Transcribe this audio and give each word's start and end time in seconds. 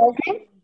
aufnehmen? 0.00 0.62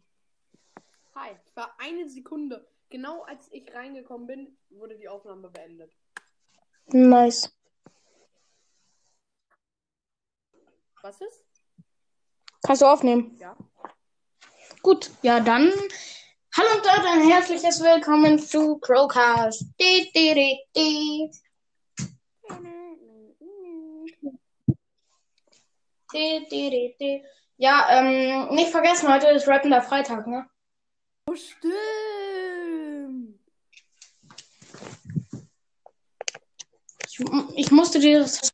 Hi, 1.15 1.31
es 1.45 1.57
war 1.57 1.75
eine 1.79 2.09
Sekunde. 2.09 2.67
Genau 2.89 3.23
als 3.23 3.51
ich 3.53 3.73
reingekommen 3.75 4.27
bin, 4.27 4.59
wurde 4.71 4.97
die 4.97 5.09
Aufnahme 5.09 5.51
beendet. 5.51 5.93
Nice. 6.87 7.53
Was 11.03 11.21
ist? 11.21 11.45
Kannst 12.63 12.83
du 12.83 12.87
aufnehmen? 12.87 13.37
Ja. 13.39 13.57
Gut, 14.83 15.11
ja 15.23 15.41
dann. 15.41 15.73
Hallo 16.57 16.69
und 16.77 16.85
dort 16.85 17.05
ein 17.05 17.29
herzliches 17.29 17.81
Willkommen 17.81 18.39
zu 18.39 18.79
Crowcast. 18.79 19.65
Di, 19.81 20.11
di, 20.15 20.35
di, 20.35 20.61
di. 20.75 21.31
Di, 26.13 26.47
di, 26.49 26.71
di, 26.71 26.97
di. 26.99 27.25
Ja, 27.59 27.87
ähm, 27.91 28.55
nicht 28.55 28.71
vergessen, 28.71 29.09
heute 29.09 29.29
ist 29.29 29.49
Rappender 29.49 29.81
Freitag, 29.81 30.27
ne? 30.27 30.47
Oh, 31.27 31.35
stimmt. 31.35 31.75
Ich, 37.09 37.19
ich 37.55 37.71
musste 37.71 37.99
dir 37.99 38.19
das. 38.21 38.53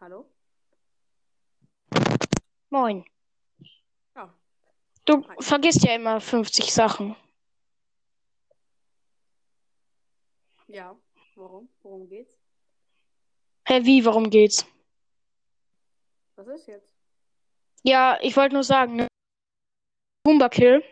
Hallo? 0.00 0.30
Moin. 2.70 3.04
Ja. 4.14 4.34
Du 5.04 5.22
Hi. 5.28 5.36
vergisst 5.40 5.84
ja 5.84 5.94
immer 5.94 6.20
50 6.22 6.72
Sachen. 6.72 7.14
Ja. 10.66 10.96
Warum? 11.34 11.68
Worum 11.82 12.08
geht's? 12.08 12.40
Hä, 13.66 13.84
wie, 13.84 14.02
warum 14.06 14.30
geht's? 14.30 14.64
Was 16.36 16.46
ist 16.48 16.66
jetzt? 16.68 16.92
Ja, 17.82 18.18
ich 18.20 18.36
wollte 18.36 18.54
nur 18.54 18.64
sagen, 18.64 18.96
ne? 18.96 19.08
Boomba 20.24 20.48
Kill. 20.48 20.82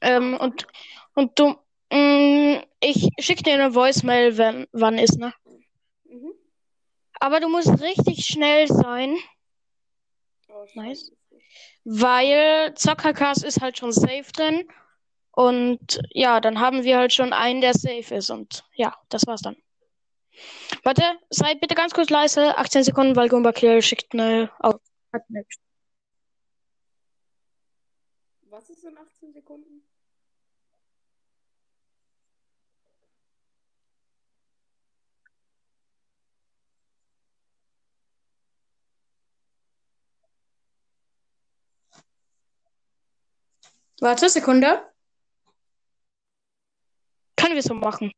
Ähm, 0.00 0.36
und, 0.38 0.66
und 1.14 1.38
du, 1.38 1.56
mh, 1.90 2.62
ich 2.80 3.08
schick 3.18 3.42
dir 3.42 3.54
eine 3.54 3.74
Voicemail, 3.74 4.36
wenn, 4.36 4.66
wann 4.72 4.98
ist, 4.98 5.18
ne? 5.18 5.32
Mhm. 6.04 6.32
Aber 7.20 7.40
du 7.40 7.48
musst 7.48 7.80
richtig 7.80 8.26
schnell 8.26 8.68
sein, 8.68 9.16
Oh, 10.48 10.66
Nice. 10.74 11.10
weil 11.84 12.74
Zockercast 12.74 13.44
ist 13.44 13.60
halt 13.60 13.78
schon 13.78 13.92
safe 13.92 14.30
drin. 14.32 14.68
Und 15.32 16.00
ja, 16.10 16.40
dann 16.40 16.60
haben 16.60 16.84
wir 16.84 16.98
halt 16.98 17.12
schon 17.12 17.32
einen, 17.32 17.60
der 17.60 17.74
safe 17.74 18.14
ist. 18.14 18.30
Und 18.30 18.64
ja, 18.74 18.96
das 19.08 19.26
war's 19.26 19.42
dann. 19.42 19.56
Warte, 20.82 21.02
sei 21.30 21.54
bitte 21.54 21.74
ganz 21.74 21.92
kurz 21.94 22.10
leise. 22.10 22.56
18 22.58 22.84
Sekunden, 22.84 23.16
weil 23.16 23.28
Goomba 23.28 23.52
Kill 23.52 23.82
schickt 23.82 24.12
eine. 24.14 24.50
Eine 24.60 25.44
Was 28.50 28.70
ist 28.70 28.84
in 28.84 28.96
18 28.96 29.32
Sekunden? 29.32 29.82
Warte, 44.00 44.28
Sekunde. 44.28 44.82
Können 47.36 47.54
wir 47.54 47.62
so 47.62 47.74
machen. 47.74 48.12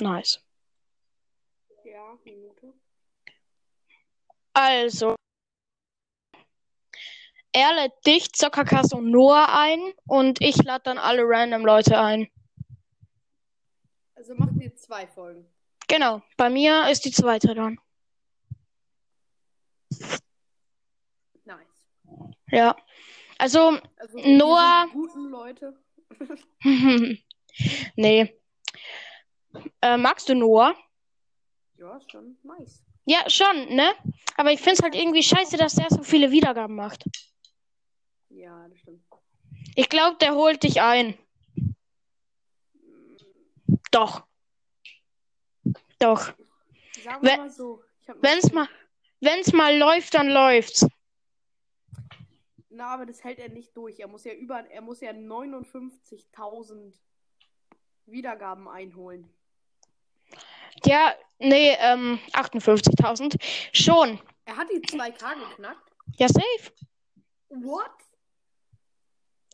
Nice. 0.00 0.40
Ja, 1.84 2.18
Minute. 2.24 2.74
Also. 4.52 5.16
Er 7.52 7.74
lädt 7.74 7.92
dich, 8.06 8.32
Zockercast 8.32 8.92
und 8.92 9.10
Noah 9.10 9.48
ein 9.58 9.80
und 10.06 10.42
ich 10.42 10.62
lade 10.62 10.82
dann 10.84 10.98
alle 10.98 11.22
random 11.24 11.64
Leute 11.64 11.98
ein. 11.98 12.28
Also 14.14 14.34
machen 14.34 14.60
wir 14.60 14.74
zwei 14.76 15.06
Folgen. 15.06 15.46
Genau, 15.88 16.20
bei 16.36 16.50
mir 16.50 16.90
ist 16.90 17.04
die 17.06 17.12
zweite 17.12 17.54
dann. 17.54 17.78
Nice. 21.44 21.88
Ja. 22.50 22.76
Also, 23.38 23.78
Also 23.96 24.18
Noah- 24.18 24.88
guten 24.92 25.30
Leute. 25.30 25.78
nee. 27.96 28.40
Äh, 29.80 29.96
magst 29.96 30.28
du 30.28 30.34
Noah? 30.34 30.74
Ja, 31.78 32.00
schon 32.10 32.36
nice. 32.42 32.82
Ja, 33.04 33.28
schon, 33.30 33.74
ne? 33.74 33.92
Aber 34.36 34.50
ich 34.52 34.60
find's 34.60 34.82
halt 34.82 34.94
irgendwie 34.94 35.22
scheiße, 35.22 35.56
dass 35.56 35.74
der 35.74 35.88
so 35.90 36.02
viele 36.02 36.30
Wiedergaben 36.30 36.74
macht. 36.74 37.04
Ja, 38.30 38.66
das 38.68 38.78
stimmt. 38.78 39.02
Ich 39.74 39.88
glaube, 39.88 40.16
der 40.18 40.34
holt 40.34 40.62
dich 40.62 40.80
ein. 40.80 41.16
Doch. 43.90 44.26
Doch. 45.98 46.32
Sagen 47.02 47.22
wir 47.22 47.30
Wenn- 47.30 47.40
mal 47.40 47.50
so. 47.50 47.82
Wenn's 48.20 48.52
mal, 48.52 48.68
wenn's 49.20 49.52
mal 49.52 49.76
läuft, 49.76 50.14
dann 50.14 50.28
läuft's. 50.28 50.86
Na, 52.70 52.88
aber 52.88 53.06
das 53.06 53.24
hält 53.24 53.38
er 53.38 53.48
nicht 53.48 53.76
durch. 53.76 53.98
Er 53.98 54.06
muss 54.06 54.22
ja 54.24 54.32
über, 54.34 54.58
er 54.70 54.80
muss 54.80 55.00
ja 55.00 55.10
59.000 55.12 56.92
Wiedergaben 58.04 58.68
einholen. 58.68 59.28
Ja, 60.84 61.14
nee, 61.38 61.76
ähm, 61.80 62.18
58.000. 62.32 63.36
Schon. 63.72 64.20
Er 64.44 64.56
hat 64.56 64.68
die 64.70 64.80
2K 64.80 65.34
geknackt. 65.34 65.92
Ja, 66.16 66.28
safe. 66.28 66.72
What? 67.48 67.90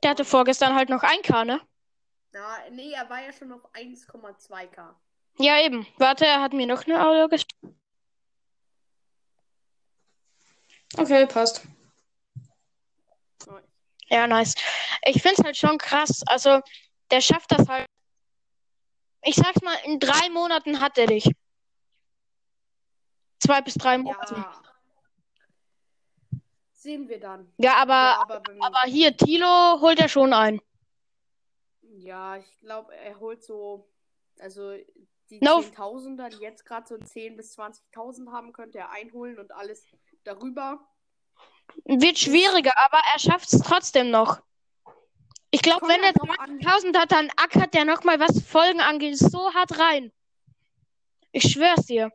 Der 0.02 0.10
hatte 0.10 0.24
vorgestern 0.24 0.74
halt 0.74 0.88
noch 0.88 1.02
1K, 1.02 1.44
ne? 1.44 1.60
Na, 2.32 2.58
nee, 2.70 2.92
er 2.92 3.08
war 3.08 3.22
ja 3.22 3.32
schon 3.32 3.52
auf 3.52 3.62
1,2K. 3.74 4.94
Ja, 5.38 5.60
eben. 5.62 5.86
Warte, 5.98 6.26
er 6.26 6.40
hat 6.40 6.52
mir 6.52 6.66
noch 6.66 6.84
eine 6.86 7.04
Audio 7.06 7.28
gespielt. 7.28 7.74
Okay, 10.96 11.26
passt. 11.26 11.66
Ja, 14.08 14.26
nice. 14.26 14.54
Ich 15.06 15.22
find's 15.22 15.42
halt 15.42 15.56
schon 15.56 15.78
krass. 15.78 16.22
Also, 16.26 16.60
der 17.10 17.20
schafft 17.22 17.50
das 17.50 17.66
halt. 17.66 17.86
Ich 19.24 19.36
sag's 19.36 19.62
mal, 19.62 19.76
in 19.84 20.00
drei 20.00 20.28
Monaten 20.30 20.80
hat 20.80 20.98
er 20.98 21.06
dich. 21.06 21.30
Zwei 23.38 23.60
bis 23.60 23.74
drei 23.74 23.98
Monate. 23.98 24.34
Ja. 24.34 24.62
Sehen 26.72 27.08
wir 27.08 27.20
dann. 27.20 27.52
Ja, 27.58 27.76
aber, 27.76 27.92
ja, 27.92 28.20
aber, 28.22 28.42
aber 28.60 28.80
hier, 28.86 29.16
Tilo 29.16 29.80
holt 29.80 30.00
er 30.00 30.08
schon 30.08 30.32
ein. 30.32 30.60
ja, 31.82 32.36
ich 32.38 32.58
glaube, 32.60 32.94
er 32.96 33.20
holt 33.20 33.44
so, 33.44 33.88
also 34.40 34.74
die 35.30 35.38
No. 35.40 35.58
10.000er, 35.60 36.30
die 36.30 36.42
jetzt 36.42 36.64
gerade 36.66 36.86
so 36.88 36.96
10.000 36.96 37.36
bis 37.36 37.56
20.000 37.58 38.32
haben, 38.32 38.52
könnte 38.52 38.78
er 38.78 38.90
einholen 38.90 39.38
und 39.38 39.52
alles 39.52 39.86
darüber. 40.24 40.80
Wird 41.84 42.18
schwieriger, 42.18 42.72
aber 42.76 42.98
er 43.12 43.18
schafft's 43.20 43.58
trotzdem 43.60 44.10
noch. 44.10 44.42
Ich 45.54 45.60
glaube, 45.60 45.86
wenn 45.86 46.00
er 46.00 46.06
halt 46.06 46.18
drauf 46.18 46.30
an. 46.38 46.58
20.000 46.58 46.98
hat, 46.98 47.12
dann 47.12 47.30
ackert 47.36 47.74
der 47.74 47.84
nochmal, 47.84 48.18
was 48.18 48.42
Folgen 48.42 48.80
angeht, 48.80 49.18
so 49.18 49.52
hart 49.52 49.78
rein. 49.78 50.10
Ich 51.30 51.44
schwör's 51.44 51.86
dir. 51.86 52.10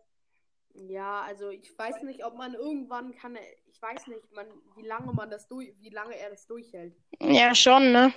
Ja, 0.73 1.21
also 1.21 1.49
ich 1.49 1.77
weiß 1.77 2.01
nicht, 2.03 2.25
ob 2.25 2.35
man 2.35 2.55
irgendwann 2.55 3.15
kann, 3.15 3.37
ich 3.67 3.81
weiß 3.81 4.07
nicht, 4.07 4.31
man, 4.33 4.47
wie 4.75 4.85
lange 4.85 5.13
man 5.13 5.29
das 5.29 5.47
durch, 5.47 5.73
wie 5.79 5.89
lange 5.89 6.15
er 6.15 6.31
das 6.31 6.47
durchhält. 6.47 6.95
Ja, 7.19 7.53
schon, 7.53 7.91
ne? 7.91 8.11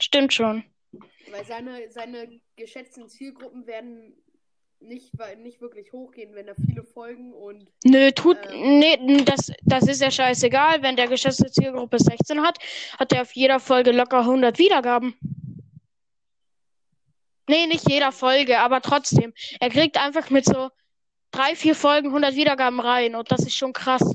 Stimmt 0.00 0.32
schon. 0.32 0.64
Weil 1.30 1.44
seine, 1.44 1.90
seine 1.90 2.40
geschätzten 2.56 3.08
Zielgruppen 3.08 3.66
werden 3.66 4.16
nicht, 4.80 5.12
nicht 5.38 5.60
wirklich 5.60 5.92
hochgehen, 5.92 6.34
wenn 6.34 6.48
er 6.48 6.54
viele 6.54 6.84
Folgen 6.84 7.32
und 7.32 7.68
Nö, 7.84 8.10
tut, 8.12 8.38
Ähm. 8.50 8.78
nee, 8.78 9.24
das, 9.24 9.52
das 9.62 9.88
ist 9.88 10.00
ja 10.00 10.10
scheißegal. 10.10 10.82
Wenn 10.82 10.96
der 10.96 11.08
geschätzte 11.08 11.50
Zielgruppe 11.50 11.98
16 11.98 12.42
hat, 12.42 12.58
hat 12.98 13.12
er 13.12 13.22
auf 13.22 13.32
jeder 13.32 13.60
Folge 13.60 13.92
locker 13.92 14.20
100 14.20 14.58
Wiedergaben. 14.58 15.14
Nee, 17.48 17.66
nicht 17.66 17.88
jeder 17.88 18.12
Folge, 18.12 18.58
aber 18.58 18.80
trotzdem. 18.82 19.32
Er 19.58 19.70
kriegt 19.70 19.96
einfach 19.96 20.28
mit 20.30 20.44
so 20.44 20.70
drei, 21.30 21.56
vier 21.56 21.74
Folgen 21.74 22.08
100 22.08 22.34
Wiedergaben 22.34 22.78
rein 22.80 23.14
und 23.14 23.30
das 23.32 23.40
ist 23.40 23.56
schon 23.56 23.72
krass. 23.72 24.14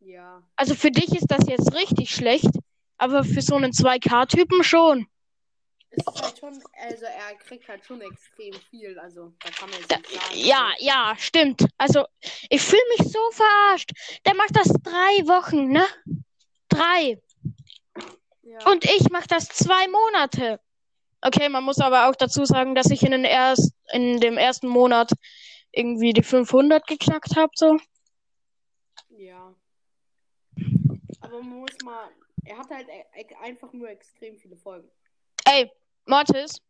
ja. 0.00 0.42
Also 0.56 0.74
für 0.74 0.90
dich 0.90 1.14
ist 1.14 1.28
das 1.28 1.46
jetzt 1.48 1.74
richtig 1.74 2.10
schlecht, 2.14 2.50
aber 2.98 3.24
für 3.24 3.42
so 3.42 3.54
einen 3.54 3.72
2K-Typen 3.72 4.62
schon. 4.64 5.06
Ist 5.96 6.22
halt 6.22 6.38
schon, 6.38 6.62
also 6.78 7.06
er 7.06 7.34
kriegt 7.36 7.66
halt 7.68 7.84
schon 7.84 8.02
extrem 8.02 8.52
viel, 8.70 8.98
also 8.98 9.32
da 9.40 9.50
kann 9.50 9.70
man 9.70 9.78
jetzt 9.78 9.90
Da, 9.90 9.96
ja, 10.34 10.70
ja, 10.78 11.14
stimmt. 11.18 11.66
Also, 11.78 12.04
ich 12.50 12.60
fühle 12.60 12.82
mich 12.98 13.10
so 13.10 13.30
verarscht. 13.30 13.92
Der 14.26 14.34
macht 14.34 14.54
das 14.54 14.68
drei 14.82 15.26
Wochen, 15.26 15.68
ne? 15.68 15.86
Drei. 16.68 17.18
Ja. 18.42 18.70
Und 18.70 18.84
ich 18.84 19.08
mache 19.10 19.26
das 19.28 19.48
zwei 19.48 19.88
Monate. 19.88 20.60
Okay, 21.22 21.48
man 21.48 21.64
muss 21.64 21.78
aber 21.80 22.08
auch 22.08 22.14
dazu 22.14 22.44
sagen, 22.44 22.74
dass 22.74 22.90
ich 22.90 23.02
in, 23.02 23.12
den 23.12 23.24
erst, 23.24 23.72
in 23.92 24.20
dem 24.20 24.36
ersten 24.36 24.68
Monat 24.68 25.10
irgendwie 25.72 26.12
die 26.12 26.22
500 26.22 26.86
geknackt 26.86 27.36
habe, 27.36 27.52
so. 27.54 27.78
ja. 29.08 29.54
Aber 31.20 31.42
man 31.42 31.60
muss 31.60 31.76
mal. 31.82 32.10
Er 32.44 32.58
hat 32.58 32.70
halt 32.70 32.86
e 32.88 33.22
e 33.22 33.34
einfach 33.42 33.72
nur 33.72 33.88
extrem 33.88 34.36
viele 34.36 34.56
Folgen. 34.56 34.88
Ey, 35.44 35.70
Mortis, 36.06 36.60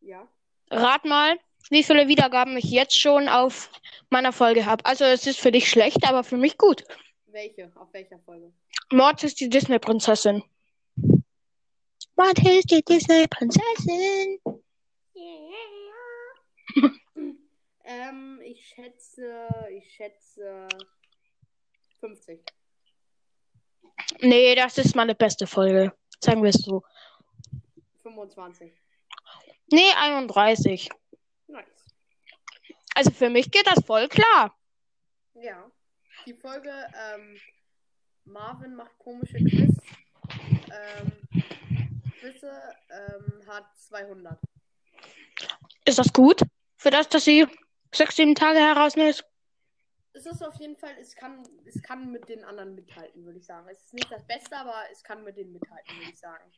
Ja. 0.00 0.26
rat 0.70 1.04
mal, 1.04 1.38
wie 1.70 1.84
viele 1.84 2.08
Wiedergaben 2.08 2.56
ich 2.56 2.64
jetzt 2.64 2.98
schon 2.98 3.28
auf 3.28 3.70
meiner 4.10 4.32
Folge 4.32 4.66
habe. 4.66 4.84
Also 4.84 5.04
es 5.04 5.26
ist 5.26 5.38
für 5.38 5.52
dich 5.52 5.70
schlecht, 5.70 6.04
aber 6.08 6.24
für 6.24 6.36
mich 6.36 6.58
gut. 6.58 6.82
Welche? 7.26 7.70
Auf 7.76 7.92
welcher 7.92 8.18
Folge? 8.18 8.52
Mortis, 8.90 9.36
die 9.36 9.48
Disney-Prinzessin. 9.48 10.42
Mortis, 12.16 12.64
die 12.64 12.82
Disney-Prinzessin. 12.82 14.40
ähm, 17.84 18.40
ich 18.42 18.66
schätze. 18.66 19.48
Ich 19.70 19.94
schätze. 19.94 20.66
50. 22.00 22.40
Nee, 24.22 24.54
das 24.56 24.78
ist 24.78 24.96
meine 24.96 25.14
beste 25.14 25.46
Folge. 25.46 25.92
Sagen 26.20 26.42
wir 26.42 26.50
es 26.50 26.56
so. 26.56 26.82
25. 28.02 28.72
Nee, 29.72 29.92
31. 29.96 30.88
Nice. 31.46 31.64
Also 32.94 33.10
für 33.10 33.30
mich 33.30 33.50
geht 33.50 33.66
das 33.66 33.84
voll 33.84 34.08
klar. 34.08 34.56
Ja. 35.34 35.70
Die 36.26 36.34
Folge, 36.34 36.70
ähm, 36.70 37.40
Marvin 38.24 38.74
macht 38.74 38.96
komische 38.98 39.38
Quiz. 39.38 39.76
Ähm, 40.72 41.12
Quizze, 42.20 42.52
ähm, 42.90 43.42
hat 43.48 43.64
200. 43.78 44.38
Ist 45.84 45.98
das 45.98 46.12
gut? 46.12 46.42
Für 46.76 46.90
das, 46.90 47.08
dass 47.08 47.24
sie 47.24 47.46
sechs, 47.94 48.16
sieben 48.16 48.34
Tage 48.34 48.58
heraus 48.58 48.96
ist? 48.96 49.24
Es 50.12 50.26
ist 50.26 50.42
auf 50.42 50.56
jeden 50.56 50.76
Fall, 50.76 50.96
es 51.00 51.14
kann, 51.14 51.42
es 51.64 51.80
kann 51.82 52.10
mit 52.10 52.28
den 52.28 52.44
anderen 52.44 52.74
mithalten, 52.74 53.24
würde 53.24 53.38
ich 53.38 53.46
sagen. 53.46 53.66
Es 53.70 53.80
ist 53.84 53.94
nicht 53.94 54.10
das 54.10 54.26
Beste, 54.26 54.56
aber 54.56 54.74
es 54.92 55.02
kann 55.02 55.24
mit 55.24 55.36
denen 55.36 55.52
mithalten, 55.52 55.96
würde 55.96 56.10
ich 56.10 56.18
sagen. 56.18 56.52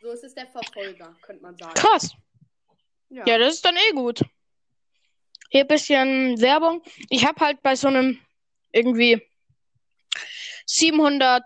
So, 0.00 0.10
es 0.10 0.22
ist 0.22 0.36
der 0.36 0.46
Verfolger, 0.46 1.14
könnte 1.22 1.42
man 1.42 1.56
sagen. 1.56 1.74
Krass. 1.74 2.14
Ja. 3.08 3.26
Ja, 3.26 3.38
das 3.38 3.54
ist 3.54 3.64
dann 3.64 3.76
eh 3.76 3.92
gut. 3.94 4.22
Hier 5.50 5.62
ein 5.62 5.68
bisschen 5.68 6.40
Werbung. 6.40 6.82
Ich 7.08 7.26
habe 7.26 7.40
halt 7.40 7.62
bei 7.62 7.74
so 7.74 7.88
einem 7.88 8.18
irgendwie 8.72 9.22
700 10.66 11.42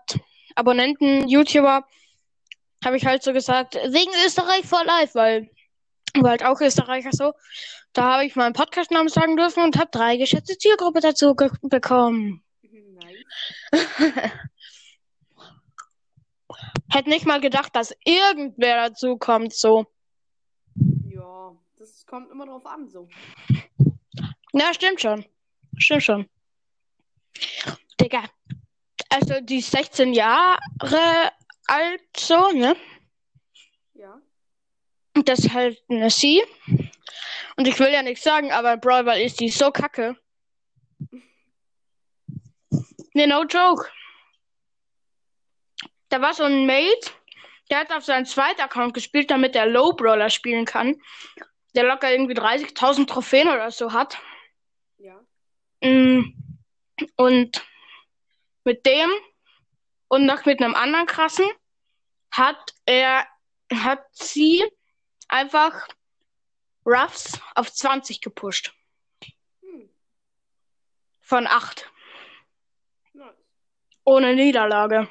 Abonnenten 0.55 1.27
YouTuber 1.27 1.87
habe 2.83 2.97
ich 2.97 3.05
halt 3.05 3.23
so 3.23 3.31
gesagt, 3.31 3.75
wegen 3.75 4.11
Österreich 4.25 4.65
for 4.65 4.83
life, 4.83 5.15
weil 5.15 5.49
weil 6.15 6.31
halt 6.31 6.45
auch 6.45 6.61
Österreicher 6.61 7.11
so. 7.11 7.33
Da 7.93 8.13
habe 8.13 8.25
ich 8.25 8.35
meinen 8.35 8.53
Podcast-Namen 8.53 9.09
sagen 9.09 9.37
dürfen 9.37 9.63
und 9.63 9.77
habe 9.77 9.89
drei 9.91 10.17
geschätzte 10.17 10.57
Zielgruppe 10.57 10.99
dazu 10.99 11.35
bekommen. 11.35 12.43
Nein. 12.61 13.23
Hätte 16.91 17.09
nicht 17.09 17.25
mal 17.25 17.41
gedacht, 17.41 17.75
dass 17.75 17.95
irgendwer 18.05 18.89
dazu 18.89 19.17
kommt, 19.17 19.53
so. 19.53 19.85
Ja, 21.05 21.55
das 21.77 22.05
kommt 22.05 22.31
immer 22.31 22.45
drauf 22.45 22.65
an, 22.65 22.89
so. 22.89 23.07
Ja, 24.53 24.73
stimmt 24.73 25.01
schon. 25.01 25.25
Stimmt 25.77 26.03
schon. 26.03 26.29
Digga. 27.99 28.23
Also, 29.09 29.39
die 29.41 29.57
ist 29.57 29.71
16 29.71 30.13
Jahre 30.13 31.31
alt, 31.67 32.01
so, 32.15 32.51
ne? 32.51 32.75
Ja. 33.93 34.21
Und 35.15 35.29
das 35.29 35.39
ist 35.39 35.53
halt 35.53 35.83
eine 35.89 36.09
Sie. 36.09 36.43
Und 37.55 37.67
ich 37.67 37.79
will 37.79 37.91
ja 37.91 38.01
nichts 38.01 38.23
sagen, 38.23 38.51
aber 38.51 38.77
Brawl 38.77 39.07
ist 39.19 39.39
die 39.39 39.49
so 39.49 39.71
kacke. 39.71 40.17
Ne, 43.15 43.27
no 43.27 43.43
joke. 43.43 43.87
Da 46.13 46.21
war 46.21 46.35
so 46.35 46.43
ein 46.43 46.67
Mate, 46.67 47.09
der 47.71 47.79
hat 47.79 47.91
auf 47.91 48.05
seinen 48.05 48.27
zweiten 48.27 48.61
Account 48.61 48.93
gespielt, 48.93 49.31
damit 49.31 49.55
er 49.55 49.65
Low 49.65 49.93
Brawler 49.93 50.29
spielen 50.29 50.63
kann. 50.63 51.01
Der 51.73 51.85
locker 51.85 52.11
irgendwie 52.11 52.35
30.000 52.35 53.07
Trophäen 53.07 53.47
oder 53.47 53.71
so 53.71 53.93
hat. 53.93 54.19
Ja. 54.99 55.19
Mm, 55.81 56.35
Und 57.15 57.65
mit 58.63 58.85
dem 58.85 59.09
und 60.07 60.27
noch 60.27 60.45
mit 60.45 60.61
einem 60.61 60.75
anderen 60.75 61.07
krassen 61.07 61.49
hat 62.29 62.75
er, 62.85 63.25
hat 63.73 64.05
sie 64.11 64.63
einfach 65.29 65.87
Ruffs 66.85 67.41
auf 67.55 67.73
20 67.73 68.21
gepusht. 68.21 68.71
Hm. 69.61 69.89
Von 71.21 71.47
8. 71.47 71.91
Nice. 73.13 73.33
Ohne 74.03 74.35
Niederlage. 74.35 75.09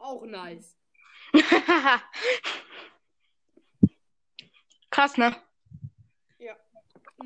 Auch 0.00 0.24
nice. 0.24 0.76
Krass, 4.90 5.16
ne? 5.16 5.36
Ja. 6.38 6.56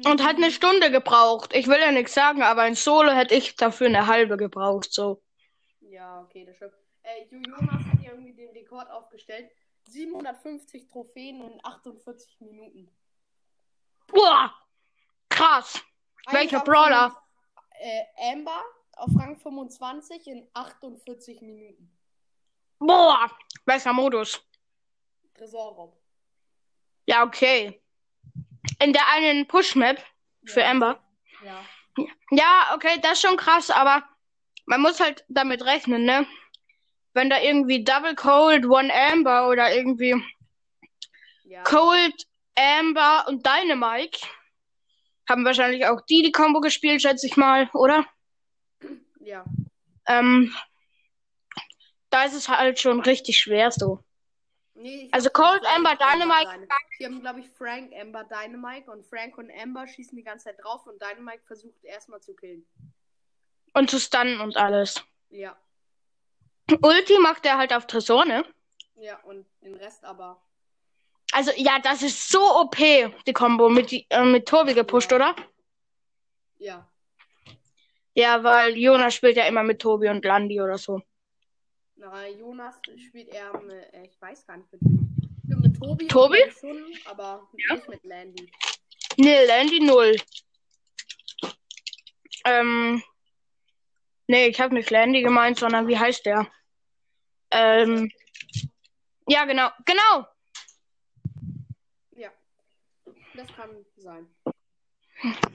Und 0.04 0.22
hat 0.22 0.36
eine 0.36 0.50
Stunde 0.50 0.90
gebraucht. 0.90 1.54
Ich 1.54 1.66
will 1.66 1.78
ja 1.80 1.92
nichts 1.92 2.14
sagen, 2.14 2.42
aber 2.42 2.66
in 2.66 2.74
Solo 2.74 3.12
hätte 3.12 3.34
ich 3.34 3.56
dafür 3.56 3.86
eine 3.86 4.06
halbe 4.06 4.36
gebraucht, 4.36 4.92
so. 4.92 5.22
Ja, 5.80 6.20
okay, 6.22 6.44
das 6.44 6.56
stimmt. 6.56 6.74
Äh, 7.02 7.24
Jo- 7.30 7.38
Jonas 7.38 7.84
hat 7.86 8.00
irgendwie 8.02 8.34
den 8.34 8.50
Rekord 8.50 8.90
aufgestellt. 8.90 9.50
750 9.88 10.88
Trophäen 10.88 11.40
in 11.42 11.60
48 11.62 12.40
Minuten. 12.40 12.90
Boah! 14.08 14.52
Krass! 15.28 15.82
Welcher 16.30 16.58
auf 16.58 16.64
Brawler? 16.64 17.16
Äh, 17.78 18.32
Amber 18.32 18.62
auf 18.96 19.10
Rang 19.18 19.36
25 19.36 20.26
in 20.26 20.48
48 20.54 21.40
Minuten. 21.42 21.90
Boah! 22.86 23.30
Welcher 23.66 23.92
Modus? 23.92 24.40
Tresorraub. 25.34 25.96
Ja, 27.06 27.24
okay. 27.24 27.80
In 28.80 28.92
der 28.92 29.08
einen 29.08 29.46
Push-Map 29.46 30.02
für 30.46 30.60
Ja. 30.60 30.70
Amber. 30.70 31.02
Ja. 31.44 31.64
Ja, 32.30 32.72
okay, 32.74 32.98
das 33.02 33.12
ist 33.12 33.22
schon 33.22 33.36
krass, 33.36 33.70
aber 33.70 34.02
man 34.66 34.80
muss 34.80 35.00
halt 35.00 35.24
damit 35.28 35.64
rechnen, 35.64 36.04
ne? 36.04 36.26
Wenn 37.12 37.30
da 37.30 37.40
irgendwie 37.40 37.84
Double 37.84 38.14
Cold, 38.16 38.66
One 38.66 38.92
Amber 38.92 39.48
oder 39.48 39.74
irgendwie 39.74 40.14
Ja. 41.44 41.62
Cold, 41.62 42.26
Amber 42.56 43.26
und 43.28 43.46
Dynamite 43.46 44.18
haben 45.28 45.44
wahrscheinlich 45.44 45.86
auch 45.86 46.00
die 46.08 46.22
die 46.22 46.32
Combo 46.32 46.60
gespielt, 46.60 47.00
schätze 47.00 47.26
ich 47.26 47.36
mal, 47.36 47.70
oder? 47.72 48.04
ja. 49.20 49.44
Ähm, 50.06 50.54
da 52.14 52.24
ist 52.24 52.34
es 52.34 52.48
halt 52.48 52.78
schon 52.78 53.00
richtig 53.00 53.36
schwer 53.38 53.70
so. 53.72 53.98
Nee, 54.76 55.08
Also 55.12 55.30
Cold, 55.30 55.64
Amber, 55.66 55.94
Dynamite- 55.96 56.50
Dyna- 56.50 56.68
Hier 56.98 57.06
haben, 57.08 57.20
glaube 57.20 57.40
ich, 57.40 57.48
Frank, 57.50 57.92
Amber, 58.00 58.24
Dynamite 58.24 58.90
und 58.90 59.04
Frank 59.06 59.36
und 59.38 59.50
Amber 59.50 59.86
schießen 59.86 60.16
die 60.16 60.22
ganze 60.24 60.44
Zeit 60.46 60.56
drauf 60.62 60.86
und 60.86 61.00
Dynamite 61.00 61.42
versucht 61.46 61.82
erstmal 61.84 62.20
zu 62.20 62.34
killen. 62.34 62.66
Und 63.72 63.90
zu 63.90 63.98
stunnen 64.00 64.40
und 64.40 64.56
alles. 64.56 65.04
Ja. 65.30 65.56
Ulti 66.82 67.18
macht 67.18 67.44
er 67.46 67.58
halt 67.58 67.72
auf 67.72 67.86
Tresor, 67.86 68.24
ne? 68.24 68.44
Ja, 68.96 69.18
und 69.24 69.46
den 69.60 69.74
Rest 69.74 70.04
aber. 70.04 70.40
Also, 71.32 71.50
ja, 71.56 71.78
das 71.80 72.02
ist 72.02 72.28
so 72.30 72.40
OP, 72.60 72.76
die 73.26 73.32
Combo 73.32 73.68
mit, 73.68 73.90
die- 73.90 74.06
äh, 74.10 74.22
mit 74.24 74.46
Tobi 74.46 74.74
gepusht, 74.74 75.10
Ja. 75.10 75.16
oder? 75.16 75.36
Ja. 76.58 76.88
Ja, 78.14 78.42
weil 78.44 78.76
Jonas 78.76 79.14
spielt 79.14 79.36
ja 79.36 79.44
immer 79.46 79.62
mit 79.64 79.80
Tobi 79.82 80.08
und 80.08 80.24
Landi 80.24 80.60
oder 80.60 80.78
so. 80.78 81.02
Na, 82.04 82.28
Jonas 82.28 82.74
spielt 82.98 83.28
eher 83.28 83.58
mit, 83.62 83.94
äh, 83.94 84.04
ich 84.04 84.20
weiß 84.20 84.46
gar 84.46 84.58
nicht 84.58 84.70
mit 84.70 84.82
wem. 84.82 85.16
Ich 85.42 85.48
bin 85.48 85.60
mit 85.60 85.80
Tobi. 85.80 86.06
Tobi? 86.06 86.38
Schon, 86.60 86.94
aber 87.06 87.48
nicht 87.54 87.88
mit 87.88 88.04
Landy. 88.04 88.52
Nee, 89.16 89.46
Landy 89.46 89.80
null. 89.80 90.14
Ähm, 92.44 93.02
nee, 94.26 94.48
ich 94.48 94.60
habe 94.60 94.74
nicht 94.74 94.90
Landy 94.90 95.22
gemeint, 95.22 95.58
sondern 95.58 95.88
wie 95.88 95.98
heißt 95.98 96.26
der? 96.26 96.46
Ähm, 97.50 98.10
ja, 99.26 99.46
genau, 99.46 99.70
genau. 99.86 100.26
Ja. 102.16 102.30
Das 103.32 103.48
kann 103.56 103.70
sein. 103.96 104.28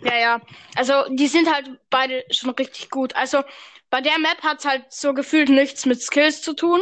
Ja, 0.03 0.17
ja. 0.17 0.41
Also, 0.75 1.05
die 1.09 1.27
sind 1.27 1.51
halt 1.51 1.79
beide 1.89 2.25
schon 2.31 2.51
richtig 2.51 2.89
gut. 2.89 3.15
Also, 3.15 3.43
bei 3.89 4.01
der 4.01 4.17
Map 4.19 4.41
hat's 4.41 4.65
halt 4.65 4.91
so 4.91 5.13
gefühlt 5.13 5.49
nichts 5.49 5.85
mit 5.85 6.01
Skills 6.01 6.41
zu 6.41 6.53
tun. 6.53 6.81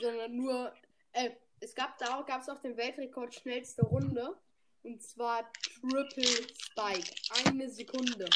Sondern 0.00 0.36
nur, 0.36 0.72
äh, 1.12 1.30
es 1.60 1.74
gab 1.74 1.98
da 1.98 2.22
gab 2.26 2.40
es 2.40 2.48
auch 2.48 2.60
den 2.60 2.76
Weltrekord 2.76 3.34
schnellste 3.34 3.82
Runde. 3.82 4.36
Und 4.82 5.02
zwar 5.02 5.50
Triple 5.80 6.24
Spike. 6.24 7.12
Eine 7.46 7.68
Sekunde. 7.68 8.26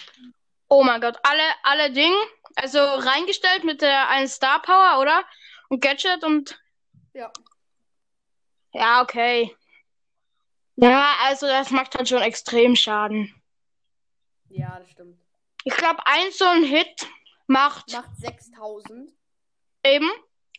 Oh 0.68 0.82
mein 0.82 1.00
Gott, 1.00 1.16
alle, 1.22 1.42
alle 1.62 1.90
Dinge, 1.90 2.16
also 2.56 2.78
reingestellt 2.78 3.64
mit 3.64 3.80
der 3.80 4.08
einen 4.08 4.28
Star 4.28 4.60
Power, 4.60 5.00
oder? 5.00 5.24
Und 5.68 5.80
Gadget 5.80 6.24
und 6.24 6.60
Ja. 7.14 7.32
ja, 8.72 9.02
okay. 9.02 9.56
Ja, 10.76 11.14
also 11.22 11.46
das 11.46 11.70
macht 11.70 11.94
halt 11.94 12.08
schon 12.08 12.22
extrem 12.22 12.76
Schaden. 12.76 13.34
Ja, 14.48 14.78
das 14.78 14.90
stimmt. 14.90 15.18
Ich 15.64 15.74
glaube, 15.76 16.00
ein 16.06 16.30
so 16.32 16.44
ein 16.44 16.64
Hit 16.64 17.06
macht 17.46 17.92
Macht 17.92 18.16
6000. 18.18 19.12
Eben, 19.84 20.10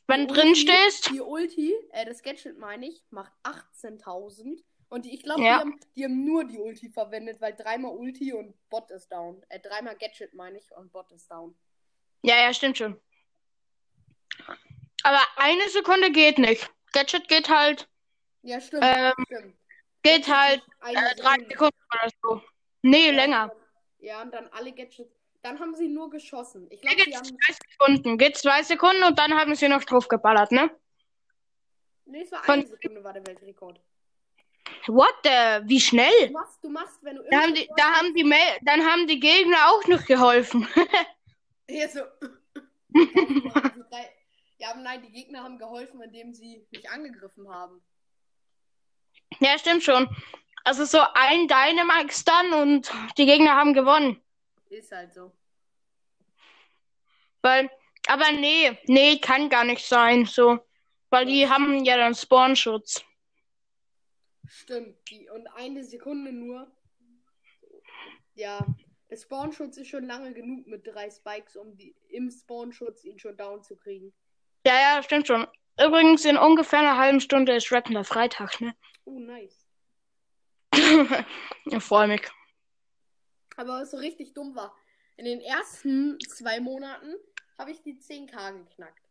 wenn 0.07 0.27
Die 0.27 0.33
drin 0.33 0.49
Ulti- 0.49 0.55
stehst. 0.61 1.09
Die 1.09 1.21
Ulti, 1.21 1.73
äh, 1.91 2.05
das 2.05 2.21
Gadget 2.21 2.57
meine 2.59 2.87
ich, 2.87 3.03
macht 3.09 3.31
18.000. 3.43 4.63
Und 4.89 5.05
die, 5.05 5.13
ich 5.15 5.23
glaube, 5.23 5.41
Ja. 5.43 5.55
die, 5.55 5.59
haben, 5.61 5.79
die 5.95 6.03
haben 6.03 6.25
nur 6.25 6.45
die 6.45 6.57
Ulti 6.59 6.89
verwendet, 6.89 7.41
weil 7.41 7.55
dreimal 7.55 7.91
Ulti 7.95 8.33
und 8.33 8.53
Bot 8.69 8.91
ist 8.91 9.11
down. 9.11 9.43
Äh, 9.49 9.59
dreimal 9.59 9.95
Gadget 9.97 10.33
meine 10.35 10.57
ich 10.59 10.71
und 10.71 10.91
Bot 10.91 11.11
ist 11.11 11.29
down. 11.31 11.55
Ja, 12.21 12.37
ja, 12.37 12.53
stimmt 12.53 12.77
schon. 12.77 12.99
Aber 15.03 15.21
eine 15.37 15.69
Sekunde 15.69 16.11
geht 16.11 16.37
nicht. 16.37 16.69
Gadget 16.93 17.27
geht 17.27 17.49
halt, 17.49 17.87
Ja, 18.43 18.59
stimmt. 18.61 18.83
ähm, 18.85 19.13
stimmt. 19.25 19.55
geht 20.03 20.27
halt 20.27 20.61
äh, 20.83 20.93
drei 21.15 21.35
Sekunde. 21.35 21.47
Sekunden 21.49 21.77
oder 21.93 22.09
so. 22.21 22.41
Nee, 22.83 23.11
länger. 23.11 23.51
Ja, 24.05 24.21
und 24.21 24.31
dann 24.33 24.47
alle 24.49 24.71
Gadgets. 24.71 25.11
Dann 25.41 25.59
haben 25.59 25.73
sie 25.75 25.87
nur 25.87 26.09
geschossen. 26.11 26.67
Ich 26.69 26.79
glaube, 26.81 26.95
die 26.97 27.15
haben. 27.15 27.23
zwei 27.25 27.53
Sekunden. 27.71 28.17
Geht 28.19 28.37
zwei 28.37 28.61
Sekunden 28.61 29.03
und 29.03 29.17
dann 29.17 29.33
haben 29.33 29.55
sie 29.55 29.67
noch 29.67 29.83
drauf 29.83 30.07
geballert, 30.07 30.51
ne? 30.51 30.69
Nee, 32.05 32.21
es 32.21 32.31
war 32.31 32.43
Von- 32.43 32.59
eine 32.59 32.67
Sekunde 32.67 33.03
war 33.03 33.13
der 33.13 33.25
Weltrekord. 33.25 33.79
What 34.87 35.13
the? 35.23 35.67
Wie 35.67 35.77
Du 35.77 35.83
schnell? 35.83 36.29
machst, 36.31 36.63
du 36.63 36.69
machst, 36.69 37.03
wenn 37.03 37.15
du 37.15 37.23
Da 37.31 37.41
haben 37.41 37.55
die, 37.55 37.67
da 37.77 37.83
haben 37.93 38.13
die, 38.13 38.23
Mel- 38.23 38.59
dann 38.61 38.85
haben 38.85 39.07
die 39.07 39.19
Gegner 39.19 39.57
auch 39.69 39.85
noch 39.87 40.05
geholfen. 40.05 40.67
Ja, 41.67 41.89
so. 41.89 42.01
ja, 44.59 44.69
aber 44.71 44.81
nein, 44.81 45.01
die 45.01 45.11
Gegner 45.11 45.43
haben 45.43 45.57
geholfen, 45.57 45.99
indem 45.99 46.31
sie 46.31 46.63
mich 46.69 46.87
angegriffen 46.91 47.49
haben. 47.49 47.81
ja, 49.39 49.57
stimmt 49.57 49.81
schon. 49.83 50.07
Also 50.65 50.83
so 50.83 50.99
ein 51.13 51.47
Dynamax 51.47 52.25
dann 52.25 52.53
und 52.53 52.91
die 53.19 53.27
Gegner 53.27 53.55
haben 53.55 53.73
gewonnen. 53.73 54.19
Ist 54.69 54.91
halt 54.91 55.13
so. 55.13 55.31
Weil, 57.43 57.69
aber 58.07 58.31
nee, 58.31 58.75
nee, 58.87 59.19
kann 59.19 59.49
gar 59.49 59.63
nicht 59.63 59.85
sein, 59.85 60.25
so. 60.25 60.59
Weil 61.11 61.27
die 61.27 61.47
haben 61.47 61.85
ja 61.85 61.97
dann 61.97 62.15
Spawnschutz. 62.15 63.05
Stimmt. 64.47 64.97
Die, 65.07 65.29
und 65.29 65.47
eine 65.55 65.83
Sekunde 65.83 66.33
nur. 66.33 66.67
Ja. 68.33 68.65
Der 69.11 69.17
Spawnschutz 69.17 69.77
ist 69.77 69.89
schon 69.89 70.07
lange 70.07 70.33
genug 70.33 70.65
mit 70.65 70.87
drei 70.87 71.11
Spikes, 71.11 71.55
um 71.55 71.77
die, 71.77 71.95
im 72.09 72.31
Spawnschutz 72.31 73.03
ihn 73.03 73.19
schon 73.19 73.37
down 73.37 73.61
zu 73.61 73.75
kriegen. 73.75 74.11
Ja, 74.65 74.73
ja, 74.73 75.03
stimmt 75.03 75.27
schon. 75.27 75.45
Übrigens, 75.79 76.25
in 76.25 76.37
ungefähr 76.37 76.79
einer 76.79 76.97
halben 76.97 77.21
Stunde 77.21 77.55
ist 77.55 77.71
Rappender 77.71 78.03
Freitag, 78.03 78.59
ne? 78.61 78.75
Oh, 79.03 79.19
nice. 79.19 79.64
Ich 81.65 81.83
freue 81.83 82.07
mich. 82.07 82.21
Aber 83.57 83.81
was 83.81 83.91
so 83.91 83.97
richtig 83.97 84.33
dumm 84.33 84.55
war, 84.55 84.75
in 85.17 85.25
den 85.25 85.41
ersten 85.41 86.19
zwei 86.21 86.59
Monaten 86.59 87.15
habe 87.57 87.71
ich 87.71 87.81
die 87.81 87.97
10k 87.99 88.63
geknackt. 88.63 89.01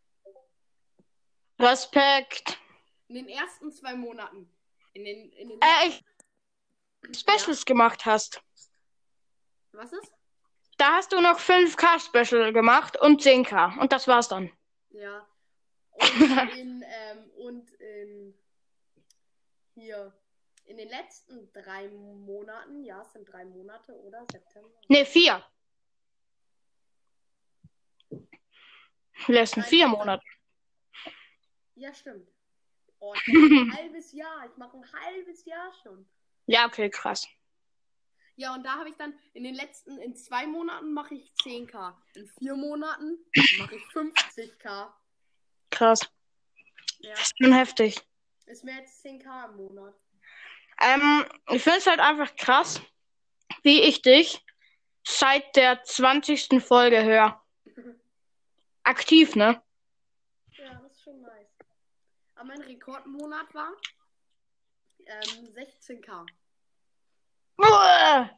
Respekt. 1.59 2.59
In 3.09 3.15
den 3.15 3.29
ersten 3.29 3.73
zwei 3.73 3.95
Monaten. 3.95 4.51
In 4.93 5.05
den, 5.05 5.33
in 5.33 5.49
den 5.49 5.61
Äh, 5.61 5.89
ich 5.89 6.03
Specials 7.19 7.65
gemacht 7.65 8.05
hast. 8.07 8.43
Was 9.73 9.93
ist? 9.93 10.13
Da 10.79 10.97
hast 10.97 11.13
du 11.13 11.21
noch 11.21 11.39
5K 11.39 12.01
Special 12.01 12.53
gemacht 12.53 13.01
und 13.01 13.23
10K. 13.23 13.79
Und 13.79 13.93
das 13.93 14.09
war's 14.09 14.29
dann. 14.29 14.51
Ja. 14.91 15.27
Und 15.97 16.57
in, 16.57 16.85
ähm, 16.87 17.31
und 17.37 17.71
in 17.73 18.35
hier. 19.75 20.13
In 20.67 20.77
den 20.79 20.89
letzten 20.89 21.53
drei 21.53 21.89
Monaten, 21.89 22.83
ja, 22.85 23.03
es 23.03 23.13
sind 23.13 23.31
drei 23.31 23.45
Monate, 23.45 23.93
oder? 24.01 24.27
September. 24.31 24.69
Ne, 24.89 25.05
vier. 25.05 25.45
Letzten 29.29 29.61
Nein, 29.61 29.69
vier 29.69 29.87
nein. 29.89 29.97
Monate. 29.99 30.25
Ja, 31.77 31.93
stimmt. 31.95 32.29
Oh, 32.99 33.13
ein 33.27 33.77
halbes 33.77 34.13
Jahr. 34.13 34.47
Ich 34.47 34.57
mache 34.57 34.77
ein 34.77 34.93
halbes 34.93 35.45
Jahr 35.45 35.73
schon. 35.83 36.09
Ja, 36.47 36.67
okay, 36.67 36.89
krass. 36.91 37.27
Ja, 38.37 38.55
und 38.55 38.65
da 38.65 38.79
habe 38.79 38.89
ich 38.89 38.97
dann 38.97 39.19
in 39.33 39.45
den 39.45 39.55
letzten, 39.55 39.99
in 39.99 40.17
zwei 40.17 40.47
Monaten 40.47 40.93
mache 40.93 41.15
ich 41.15 41.33
10k. 41.45 41.95
In 42.15 42.27
vier 42.27 42.57
Monaten 42.57 43.19
mache 43.59 43.77
ich 43.77 43.83
50k. 43.85 44.93
Krass. 45.71 46.01
Ja, 46.99 47.11
Das 47.11 47.21
ist 47.21 47.35
schon 47.41 47.53
heftig. 47.53 48.01
ist 48.47 48.65
mehr 48.65 48.79
als 48.79 49.05
10k 49.05 49.51
im 49.51 49.57
Monat. 49.57 49.95
Ähm, 50.81 51.25
ich 51.51 51.63
finde 51.63 51.79
es 51.79 51.87
halt 51.87 52.01
einfach 52.01 52.35
krass, 52.37 52.81
wie 53.63 53.83
ich 53.83 54.03
dich 54.03 54.45
seit 55.07 55.55
der 55.57 55.83
20. 55.83 56.63
Folge 56.63 57.05
höre. 57.05 57.41
Aktiv, 58.83 59.35
ne? 59.35 59.63
Ja, 60.59 60.75
das 60.83 60.93
ist 60.93 61.03
schon 61.03 61.21
nice. 61.23 61.59
Aber 62.35 62.45
mein 62.49 62.61
Rekordmonat 62.61 63.55
war 63.55 63.73
ähm, 65.07 65.49
16k. 65.55 66.27
Uah. 67.59 68.31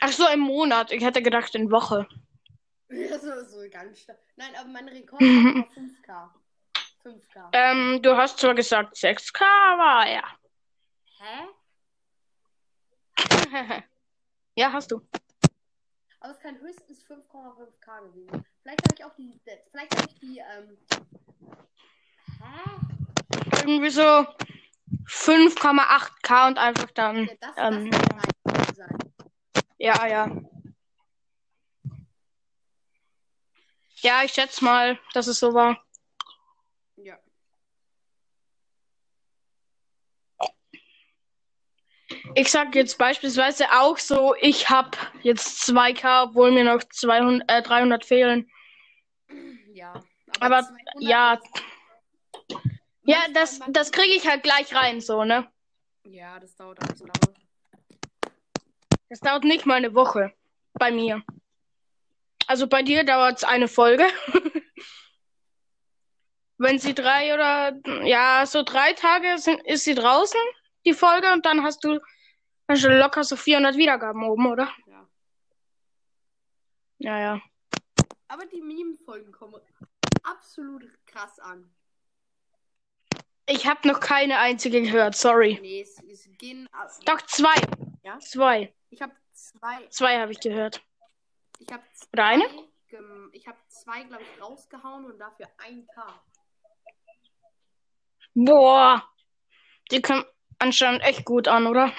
Ach 0.00 0.12
so, 0.12 0.28
im 0.28 0.40
Monat. 0.40 0.92
Ich 0.92 1.02
hätte 1.02 1.22
gedacht 1.22 1.54
in 1.54 1.70
Woche. 1.70 2.06
So, 2.88 3.44
so 3.44 3.68
ganz 3.68 3.98
stark. 3.98 4.20
Nein, 4.36 4.54
aber 4.54 4.68
mein 4.68 4.88
Rekord 4.88 5.20
war 5.20 5.26
5k. 5.76 6.30
5k. 7.06 7.50
Ähm, 7.52 8.02
du 8.02 8.16
hast 8.16 8.38
zwar 8.38 8.54
gesagt 8.54 8.96
6K, 8.96 9.44
aber 9.44 10.10
ja. 10.10 10.24
Hä? 11.18 11.46
ja, 14.56 14.72
hast 14.72 14.90
du. 14.90 15.00
Aber 16.20 16.32
es 16.32 16.40
kann 16.40 16.58
höchstens 16.58 17.04
5,5k 17.06 18.02
gewesen. 18.08 18.44
Vielleicht 18.62 18.82
habe 18.82 18.94
ich 18.96 19.04
auch 19.04 19.14
die. 19.14 19.40
Vielleicht 19.70 19.96
habe 19.96 20.08
ich 20.08 20.18
die. 20.18 20.38
Ähm, 20.38 20.76
hä? 22.40 23.60
Irgendwie 23.60 23.90
so 23.90 24.26
5,8K 25.06 26.48
und 26.48 26.58
einfach 26.58 26.90
dann. 26.90 27.26
Ja, 27.26 27.34
das, 27.40 27.54
Ähm, 27.56 27.90
das 27.90 28.76
sein. 28.76 28.98
Ja, 29.78 30.06
ja. 30.06 30.30
Ja, 34.00 34.22
ich 34.24 34.32
schätze 34.32 34.64
mal, 34.64 34.98
dass 35.14 35.26
es 35.26 35.38
so 35.38 35.54
war. 35.54 35.80
Ja. 36.96 37.18
Ich 42.38 42.50
sag 42.50 42.74
jetzt 42.74 42.98
beispielsweise 42.98 43.64
auch 43.72 43.96
so, 43.96 44.34
ich 44.38 44.68
hab 44.68 44.94
jetzt 45.22 45.66
2K, 45.70 46.24
obwohl 46.24 46.52
mir 46.52 46.64
noch 46.64 46.82
200, 46.82 47.50
äh, 47.50 47.62
300 47.62 48.04
fehlen. 48.04 48.50
Ja. 49.72 49.94
Aber, 50.40 50.62
200 50.62 50.80
ja. 50.98 51.40
Ja, 53.04 53.16
das, 53.32 53.60
das 53.68 53.90
kriege 53.90 54.14
ich 54.14 54.28
halt 54.28 54.42
gleich 54.42 54.74
rein, 54.74 55.00
so, 55.00 55.24
ne? 55.24 55.50
Ja, 56.04 56.38
das 56.38 56.54
dauert 56.56 56.78
alles 56.82 57.00
lange. 57.00 57.36
Das 59.08 59.20
dauert 59.20 59.44
nicht 59.44 59.64
mal 59.64 59.76
eine 59.76 59.94
Woche 59.94 60.34
bei 60.74 60.90
mir. 60.90 61.22
Also 62.46 62.66
bei 62.66 62.82
dir 62.82 63.02
dauert 63.04 63.38
es 63.38 63.44
eine 63.44 63.66
Folge. 63.66 64.04
Wenn 66.58 66.78
sie 66.78 66.92
drei 66.92 67.32
oder 67.32 67.80
ja, 68.04 68.44
so 68.44 68.62
drei 68.62 68.92
Tage 68.92 69.38
sind, 69.38 69.66
ist 69.66 69.84
sie 69.84 69.94
draußen, 69.94 70.40
die 70.84 70.92
Folge, 70.92 71.32
und 71.32 71.46
dann 71.46 71.62
hast 71.62 71.82
du 71.82 71.98
du 72.68 72.98
locker 72.98 73.24
so 73.24 73.36
400 73.36 73.76
Wiedergaben 73.76 74.24
oben, 74.24 74.46
oder? 74.46 74.72
Ja. 74.86 75.08
Ja, 76.98 77.18
ja. 77.18 77.42
Aber 78.28 78.46
die 78.46 78.60
Meme-Folgen 78.60 79.32
kommen 79.32 79.60
absolut 80.22 80.84
krass 81.06 81.38
an. 81.38 81.70
Ich 83.48 83.66
habe 83.66 83.86
noch 83.86 84.00
keine 84.00 84.38
einzige 84.38 84.82
gehört, 84.82 85.14
sorry. 85.14 85.58
Nee, 85.62 85.82
es, 85.82 86.02
es 86.02 86.28
gehen. 86.38 86.68
Doch, 87.04 87.22
zwei. 87.22 87.54
Ja? 88.02 88.18
Zwei. 88.18 88.74
Ich 88.90 89.00
habe 89.00 89.14
zwei. 89.32 89.86
Zwei 89.88 90.18
habe 90.18 90.32
ich 90.32 90.40
gehört. 90.40 90.84
Ich 91.60 91.72
habe 91.72 91.82
Oder 92.12 92.24
eine? 92.24 92.44
Ich 93.32 93.46
habe 93.46 93.58
zwei, 93.68 94.02
glaube 94.04 94.22
ich, 94.22 94.42
rausgehauen 94.42 95.04
und 95.04 95.18
dafür 95.18 95.46
1k. 95.58 96.12
Boah. 98.34 99.08
Die 99.90 100.02
kommen 100.02 100.24
anscheinend 100.58 101.02
echt 101.02 101.24
gut 101.24 101.48
an, 101.48 101.66
oder? 101.66 101.92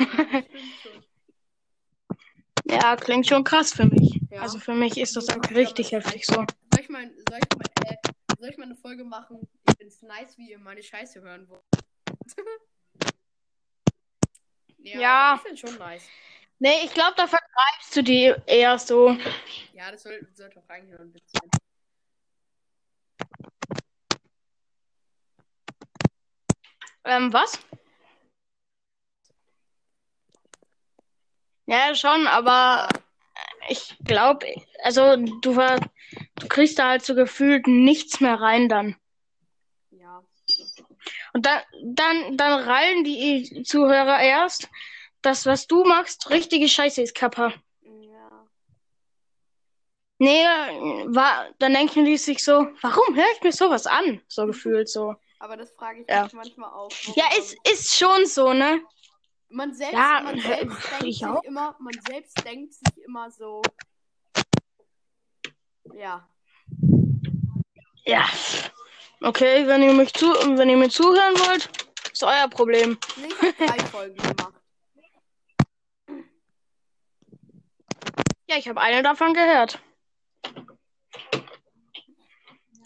Ja, 2.70 2.96
klingt 2.98 3.28
schon 3.28 3.44
krass 3.44 3.74
für 3.74 3.86
mich. 3.86 4.20
Ja. 4.30 4.42
Also 4.42 4.60
für 4.60 4.74
mich 4.74 4.98
ist 4.98 5.16
das 5.16 5.30
aber 5.30 5.50
richtig 5.56 5.94
heftig 5.94 6.26
so. 6.26 6.34
Soll 6.34 6.46
ich 6.82 6.90
mal, 6.90 7.10
soll 7.30 7.40
ich 7.40 7.58
mal, 7.58 7.90
äh, 7.90 7.96
soll 8.40 8.50
ich 8.50 8.58
mal 8.58 8.64
eine 8.66 8.76
Folge 8.76 9.04
machen? 9.04 9.48
Ich 9.70 9.78
find's 9.78 10.02
nice, 10.02 10.38
wie 10.38 10.52
ihr 10.52 10.60
meine 10.60 10.84
Scheiße 10.84 11.22
hören 11.22 11.48
wollt. 11.48 11.64
ja, 14.80 15.00
Ja. 15.00 15.36
Ich 15.36 15.42
find's 15.44 15.62
schon 15.62 15.78
nice. 15.78 16.04
Nee, 16.60 16.84
ich 16.84 16.94
glaube, 16.94 17.14
da 17.16 17.28
vertreibst 17.28 17.96
du 17.96 18.02
die 18.04 18.34
eher 18.48 18.78
so. 18.80 19.16
Ja, 19.74 19.92
das 19.92 20.04
soll, 20.04 20.28
sollte 20.34 20.60
auch 20.60 20.68
reinhören, 20.68 21.08
ein 21.08 21.14
bisschen. 21.14 21.50
Ähm, 27.06 27.32
was? 27.32 27.60
Ja, 31.68 31.94
schon, 31.96 32.28
aber 32.28 32.88
ich 33.68 33.98
glaube, 34.06 34.46
also 34.84 35.18
du 35.42 35.54
ver 35.54 35.80
du 36.40 36.48
kriegst 36.48 36.80
da 36.80 36.90
halt 36.90 37.06
so 37.06 37.14
gefühlt 37.14 37.68
nichts 37.68 38.22
mehr 38.22 38.40
rein 38.40 38.70
dann. 38.70 38.96
Ja. 39.92 40.24
Und 41.34 41.46
dann, 41.46 41.62
dann, 41.84 42.38
dann 42.38 42.62
rallen 42.64 43.04
die 43.04 43.64
Zuhörer 43.64 44.20
erst, 44.22 44.70
das, 45.22 45.46
was 45.46 45.68
du 45.68 45.84
machst, 45.84 46.30
richtige 46.30 46.70
Scheiße 46.70 47.02
ist, 47.02 47.14
Kappa. 47.16 47.54
Ja. 47.82 48.48
Nee, 50.20 50.44
war, 51.08 51.50
dann 51.60 51.74
denken 51.74 52.06
die 52.06 52.18
sich 52.18 52.44
so, 52.44 52.68
warum 52.82 53.16
höre 53.16 53.32
ich 53.36 53.42
mir 53.42 53.52
sowas 53.52 53.88
an? 53.88 54.22
So 54.30 54.46
gefühlt 54.46 54.88
so. 54.90 55.16
Aber 55.40 55.58
das 55.58 55.72
frage 55.72 56.02
ich 56.02 56.08
Ja. 56.08 56.24
mich 56.24 56.34
manchmal 56.34 56.72
auch. 56.72 56.90
Ja, 57.16 57.26
ist, 57.38 57.56
ist 57.70 57.96
schon 57.96 58.26
so, 58.26 58.54
ne? 58.54 58.82
Man 59.50 59.74
selbst, 59.74 59.94
Ja, 59.94 60.22
man 60.24 60.38
äh, 60.38 60.42
selbst 60.42 60.92
denkt 60.92 61.04
ich 61.06 61.18
sich 61.20 61.26
auch. 61.26 61.44
immer, 61.44 61.76
man 61.80 61.94
selbst 62.08 62.44
denkt 62.46 62.74
sich 62.74 62.98
immer 63.06 63.32
so. 63.32 63.62
Ja. 65.94 66.28
Ja. 68.06 68.26
Okay, 69.22 69.66
wenn 69.68 69.82
ihr 69.84 69.94
mich 69.94 70.14
zu, 70.14 70.26
wenn 70.28 70.70
ihr 70.70 70.78
mir 70.78 70.90
zuhören 70.90 71.34
wollt, 71.40 71.70
ist 72.12 72.24
euer 72.24 72.48
Problem. 72.50 72.98
Nee, 73.16 73.28
ich 73.28 73.42
hab 73.42 73.58
drei 73.58 73.86
Folgen 73.88 74.16
gemacht. 74.18 74.54
Ja, 78.50 78.58
ich 78.58 78.68
habe 78.68 78.80
eine 78.82 79.02
davon 79.04 79.34
gehört. 79.34 79.80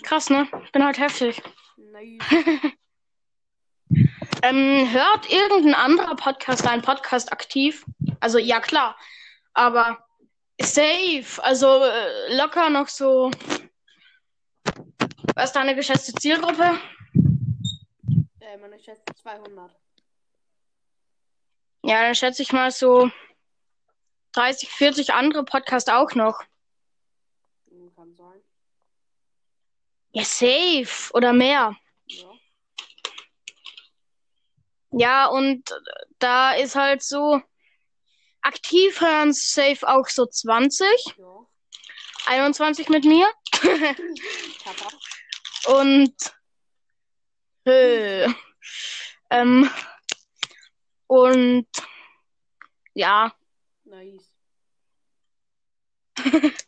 Krass, 0.04 0.30
ne? 0.30 0.48
Bin 0.72 0.84
halt 0.84 0.98
heftig. 1.00 1.42
Nice. 1.78 2.20
Ähm, 4.44 4.92
hört 4.92 5.32
irgendein 5.32 5.76
anderer 5.76 6.16
Podcast 6.16 6.68
einen 6.68 6.82
Podcast 6.82 7.32
aktiv? 7.32 7.86
Also, 8.20 8.38
ja, 8.38 8.60
klar. 8.60 8.98
Aber 9.54 10.06
safe. 10.60 11.44
Also, 11.44 11.84
äh, 11.84 12.36
locker 12.38 12.70
noch 12.70 12.88
so. 12.88 13.32
Was 15.36 15.46
ist 15.46 15.56
deine 15.56 15.76
geschätzte 15.76 16.14
Zielgruppe? 16.14 16.80
äh, 18.52 18.58
meine 18.58 18.80
schätze 18.80 19.04
200. 19.22 19.72
Ja, 21.84 22.02
dann 22.04 22.16
schätze 22.16 22.42
ich 22.42 22.52
mal 22.52 22.72
so 22.72 23.10
30, 24.34 24.70
40 24.70 25.14
andere 25.14 25.44
Podcasts 25.44 25.90
auch 25.90 26.14
noch. 26.16 26.44
Kann 27.96 28.16
sein. 28.16 28.42
Ja, 30.12 30.24
safe. 30.24 31.14
Oder 31.14 31.34
mehr. 31.34 31.76
Ja. 34.92 35.28
Und 35.28 35.64
da 36.20 36.54
ist 36.54 36.76
halt 36.76 37.04
so. 37.04 37.42
Aktiv 38.44 39.00
hören 39.00 39.34
safe 39.34 39.88
auch 39.88 40.08
so 40.08 40.26
20. 40.26 40.88
Ja. 41.18 41.46
21 42.26 42.90
mit 42.90 43.06
mir. 43.06 43.28
Und 45.68 46.16
äh, 47.66 48.28
ähm, 49.30 49.70
und 51.06 51.68
ja, 52.96 53.32
Nice. 53.92 54.34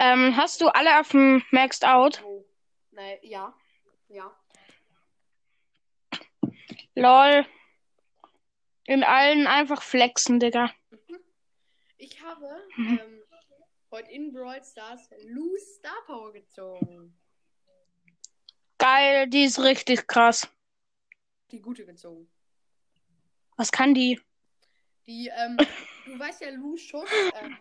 ähm, 0.00 0.36
hast 0.36 0.60
du 0.60 0.68
alle 0.68 0.98
auf 0.98 1.10
dem 1.10 1.44
Maxed 1.52 1.84
Out? 1.84 2.22
Oh. 2.24 2.44
Nee, 2.90 3.20
ja. 3.22 3.28
Ja. 3.28 3.67
Lol. 7.02 7.46
In 8.86 9.04
allen 9.04 9.46
einfach 9.46 9.82
flexen, 9.82 10.40
Digga. 10.40 10.70
Ich 11.98 12.20
habe 12.22 12.46
Mhm. 12.76 12.98
ähm, 13.00 13.22
heute 13.90 14.10
in 14.10 14.32
Brawl 14.32 14.62
Stars 14.64 15.08
Loose 15.24 15.64
Star 15.78 16.04
Power 16.06 16.32
gezogen. 16.32 17.16
Geil, 18.78 19.28
die 19.28 19.44
ist 19.44 19.58
richtig 19.60 20.06
krass. 20.06 20.48
Die 21.50 21.60
gute 21.60 21.84
gezogen. 21.84 22.30
Was 23.56 23.72
kann 23.72 23.94
die? 23.94 24.20
Die, 25.06 25.28
ähm, 25.36 25.56
du 26.06 26.18
weißt 26.18 26.40
ja, 26.42 26.50
Loose 26.50 26.84
Schuss, 26.84 27.10
ähm, 27.42 27.58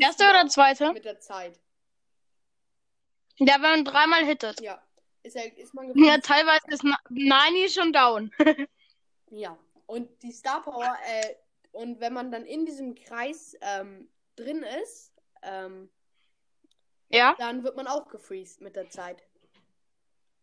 Erste 0.00 0.24
oder 0.24 0.46
zweite? 0.48 0.92
mit 0.92 1.04
der 1.04 1.20
Zeit. 1.20 1.58
Ja, 3.38 3.54
wenn 3.54 3.60
man 3.60 3.84
dreimal 3.84 4.24
hittet. 4.24 4.60
Ja. 4.60 4.82
Ist, 5.26 5.34
ja, 5.34 5.42
ist 5.42 5.74
man 5.74 5.86
Ja, 5.88 5.92
gefreezed. 5.92 6.24
teilweise 6.24 6.66
ist 6.68 6.84
Na- 6.84 7.00
Nani 7.10 7.68
schon 7.68 7.92
down. 7.92 8.30
Ja. 9.30 9.58
Und 9.86 10.22
die 10.22 10.30
Star 10.30 10.62
Power, 10.62 10.96
äh, 11.04 11.34
und 11.72 11.98
wenn 12.00 12.12
man 12.12 12.30
dann 12.30 12.44
in 12.44 12.64
diesem 12.64 12.94
Kreis 12.94 13.56
ähm, 13.60 14.08
drin 14.36 14.62
ist, 14.82 15.12
ähm, 15.42 15.90
ja? 17.08 17.34
dann 17.38 17.64
wird 17.64 17.74
man 17.76 17.88
auch 17.88 18.06
gefreezed 18.08 18.60
mit 18.60 18.76
der 18.76 18.88
Zeit. 18.88 19.24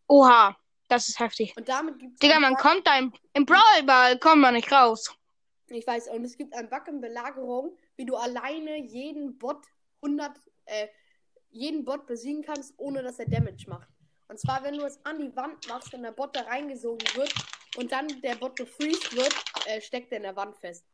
Oha, 0.07 0.57
das 0.89 1.07
ist 1.07 1.19
heftig. 1.19 1.55
Und 1.55 1.69
damit 1.69 1.97
gibt 1.97 2.13
es. 2.15 2.19
Digga, 2.19 2.39
man 2.41 2.55
kommt 2.55 2.85
da 2.85 2.97
im, 2.99 3.13
im 3.33 3.45
Brawlball, 3.45 4.19
kommt 4.19 4.41
man 4.41 4.53
nicht 4.53 4.69
raus. 4.71 5.15
Ich 5.69 5.87
weiß, 5.87 6.09
und 6.09 6.25
es 6.25 6.35
gibt 6.37 6.53
einen 6.53 6.69
Bug 6.69 6.85
in 6.89 6.99
Belagerung, 6.99 7.77
wie 7.95 8.05
du 8.05 8.15
alleine 8.17 8.77
jeden 8.77 9.37
Bot 9.37 9.65
100, 10.01 10.31
äh, 10.65 10.87
jeden 11.51 11.85
Bot 11.85 12.05
besiegen 12.05 12.43
kannst, 12.43 12.73
ohne 12.77 13.01
dass 13.01 13.17
er 13.19 13.29
Damage 13.29 13.69
macht. 13.69 13.87
Und 14.27 14.39
zwar, 14.39 14.63
wenn 14.63 14.77
du 14.77 14.85
es 14.85 15.03
an 15.05 15.19
die 15.19 15.35
Wand 15.35 15.67
machst, 15.67 15.91
wenn 15.93 16.03
der 16.03 16.11
Bot 16.11 16.35
da 16.35 16.41
reingesogen 16.41 17.07
wird 17.15 17.33
und 17.77 17.91
dann 17.91 18.07
der 18.21 18.35
Bot 18.35 18.55
gefreezed 18.55 19.15
wird, 19.15 19.33
äh, 19.67 19.81
steckt 19.81 20.11
er 20.11 20.17
in 20.17 20.23
der 20.23 20.35
Wand 20.35 20.55
fest. 20.57 20.85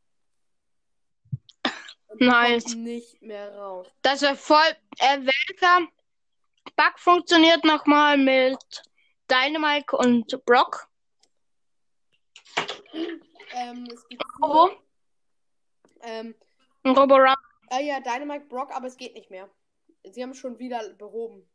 Und 2.07 2.21
Nice. 2.21 2.63
kommt 2.65 2.77
nicht 2.83 3.21
mehr 3.21 3.55
raus. 3.55 3.87
Das 4.01 4.21
wäre 4.21 4.35
voll. 4.35 4.75
Äh, 4.97 5.19
welcher 5.19 5.87
Bug 6.75 6.97
funktioniert 6.99 7.63
nochmal 7.63 8.17
mit 8.17 8.57
Dynamite 9.29 9.95
und 9.95 10.43
Brock? 10.45 10.87
Ähm, 13.53 13.87
es 13.93 14.07
gibt 14.07 14.23
Robo? 14.41 14.71
ähm, 16.01 16.33
Und 16.83 16.97
Robo 16.97 17.15
Run. 17.15 17.35
äh, 17.71 17.85
ja, 17.85 17.99
Dynamite 17.99 18.45
Brock, 18.45 18.71
aber 18.75 18.87
es 18.87 18.97
geht 18.97 19.13
nicht 19.13 19.29
mehr. 19.29 19.49
Sie 20.11 20.23
haben 20.23 20.31
es 20.31 20.37
schon 20.37 20.57
wieder 20.59 20.89
behoben. 20.93 21.47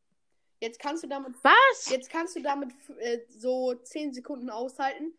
Jetzt 0.65 0.79
kannst 0.79 1.05
du 1.05 1.09
damit 1.09 1.35
Was? 1.43 1.91
Jetzt 1.91 2.09
kannst 2.09 2.35
du 2.37 2.41
damit 2.41 2.71
äh, 2.99 3.19
so 3.29 3.75
10 3.75 4.15
Sekunden 4.15 4.49
aushalten 4.49 5.13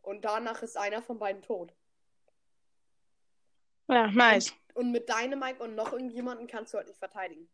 und 0.00 0.24
danach 0.24 0.62
ist 0.62 0.78
einer 0.78 1.02
von 1.02 1.18
beiden 1.18 1.42
tot. 1.42 1.74
Ja, 3.88 4.06
nice. 4.06 4.54
Und 4.72 4.90
mit 4.90 5.06
Dynamite 5.06 5.62
und 5.62 5.74
noch 5.74 5.92
irgendjemanden 5.92 6.46
kannst 6.46 6.72
du 6.72 6.78
halt 6.78 6.86
nicht 6.88 6.98
verteidigen. 6.98 7.46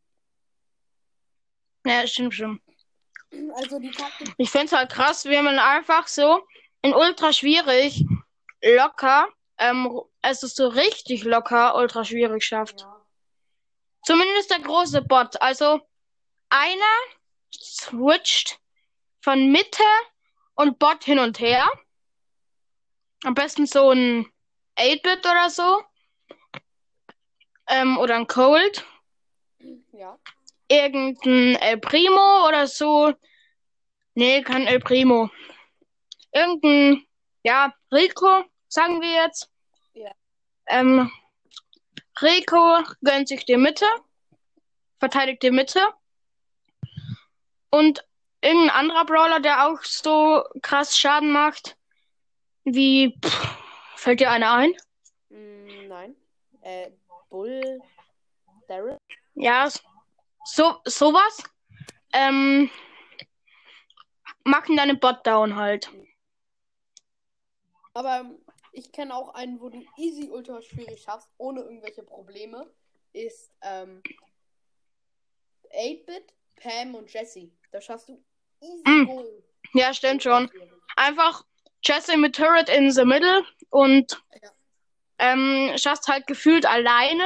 Ja, 1.85 2.07
stimmt 2.07 2.33
schon. 2.33 2.61
Also 3.55 3.81
die 3.81 3.91
Taktik. 3.91 4.33
Ich 4.39 4.51
find's 4.51 4.71
halt 4.71 4.93
krass, 4.93 5.25
wie 5.25 5.43
man 5.43 5.59
einfach 5.59 6.07
so 6.07 6.47
in 6.83 6.95
ultra 6.95 7.33
schwierig 7.33 8.05
locker, 8.63 9.27
ähm, 9.59 10.01
also 10.23 10.47
so 10.47 10.69
richtig 10.69 11.25
locker 11.25 11.75
ultra 11.75 12.05
schwierig 12.05 12.45
schafft. 12.45 12.83
Ja. 12.83 13.05
Zumindest 14.05 14.49
der 14.53 14.61
große 14.61 15.03
Bot. 15.03 15.43
Also 15.43 15.81
einer 16.51 17.16
switcht 17.55 18.59
von 19.21 19.51
Mitte 19.51 19.85
und 20.55 20.79
Bot 20.79 21.05
hin 21.05 21.19
und 21.19 21.39
her. 21.41 21.69
Am 23.25 23.35
besten 23.35 23.67
so 23.67 23.91
ein 23.91 24.27
8-Bit 24.77 25.27
oder 25.27 25.51
so. 25.51 25.83
Ähm, 27.69 27.99
oder 27.99 28.17
ein 28.17 28.27
Cold. 28.27 28.85
Ja. 29.93 30.19
Irgendein 30.69 31.57
El 31.57 31.79
Primo 31.79 32.47
oder 32.47 32.67
so. 32.67 33.13
Nee, 34.15 34.43
kein 34.43 34.67
El 34.67 34.81
Primo. 34.81 35.31
Irgendein, 36.33 37.07
ja, 37.43 37.75
Rico, 37.93 38.45
sagen 38.69 39.01
wir 39.01 39.11
jetzt. 39.11 39.51
Ja. 39.95 40.13
Ähm, 40.67 41.11
Rico 42.21 42.83
gönnt 43.03 43.29
sich 43.29 43.45
die 43.45 43.57
Mitte, 43.57 43.87
verteidigt 44.99 45.43
die 45.43 45.51
Mitte. 45.51 45.81
Und 47.71 48.07
irgendein 48.41 48.71
anderer 48.71 49.05
Brawler, 49.05 49.41
der 49.41 49.67
auch 49.67 49.83
so 49.83 50.45
krass 50.63 50.97
Schaden 50.97 51.33
macht, 51.33 51.77
wie, 52.65 53.19
pff, 53.25 53.59
fällt 53.97 54.21
dir 54.21 54.31
einer 54.31 54.53
ein? 54.53 54.73
Mm, 55.29 55.89
nein. 55.89 56.17
Äh, 56.63 56.91
Bull. 57.31 57.81
Daryl. 58.69 58.99
Ja, 59.35 59.69
so, 60.45 60.81
sowas. 60.85 61.43
Ähm, 62.13 62.71
machen 64.45 64.77
deine 64.77 64.95
Bot 64.95 65.27
down 65.27 65.57
halt. 65.57 65.91
Aber 67.95 68.31
ich 68.73 68.93
kenne 68.93 69.15
auch 69.15 69.35
einen, 69.35 69.61
wo 69.61 69.69
du 69.69 69.85
easy 69.97 70.29
ultra 70.31 70.61
schwierig 70.63 71.03
schaffst, 71.03 71.31
ohne 71.39 71.61
irgendwelche 71.61 72.03
Probleme. 72.03 72.71
Ist 73.13 73.51
ähm, 73.63 74.03
8-Bit, 75.71 76.35
Pam 76.57 76.95
und 76.95 77.13
Jesse. 77.13 77.51
Da 77.71 77.81
schaffst 77.81 78.09
du 78.09 78.23
easy 78.61 78.83
Mm. 78.85 79.07
Goal. 79.07 79.45
Ja, 79.75 79.93
stimmt 79.95 80.23
schon. 80.23 80.51
Einfach 80.97 81.45
Jesse 81.83 82.17
mit 82.17 82.37
Turret 82.37 82.69
in 82.69 82.91
the 82.91 83.05
middle 83.05 83.45
und 83.71 84.23
Ja. 84.43 84.51
ähm, 85.19 85.73
schaffst 85.77 86.09
halt 86.09 86.27
gefühlt 86.27 86.67
alleine 86.67 87.25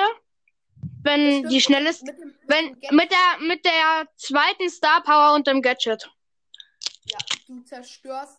wenn 1.02 1.48
die 1.48 1.60
schnellste, 1.60 2.04
Mit 2.12 2.18
dem, 2.20 2.28
mit 2.28 2.48
wenn 2.48 2.80
Gadget, 2.80 2.92
mit 2.92 3.10
der 3.12 3.38
mit 3.48 3.64
der 3.64 4.08
zweiten 4.16 4.68
Star 4.70 5.02
Power 5.02 5.34
und 5.34 5.46
dem 5.46 5.62
Gadget. 5.62 6.10
ja, 7.04 7.18
du 7.46 7.62
zerstörst 7.62 8.38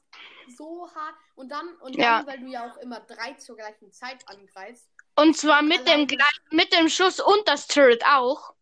so 0.57 0.87
hart. 0.93 1.15
Und 1.35 1.49
dann, 1.49 1.75
und 1.77 1.95
Ja. 1.95 2.17
dann, 2.19 2.27
weil 2.27 2.39
du 2.39 2.47
ja 2.47 2.69
auch 2.71 2.77
immer 2.77 2.99
drei 2.99 3.33
zur 3.33 3.55
gleichen 3.57 3.91
Zeit 3.91 4.27
angreifst. 4.27 4.89
Und 5.15 5.37
zwar 5.37 5.61
mit 5.61 5.87
dem 5.87 6.07
mit 6.51 6.71
dem 6.73 6.87
Schuss 6.89 7.19
und 7.19 7.47
das 7.47 7.67
Turret 7.67 8.03
auch. 8.05 8.53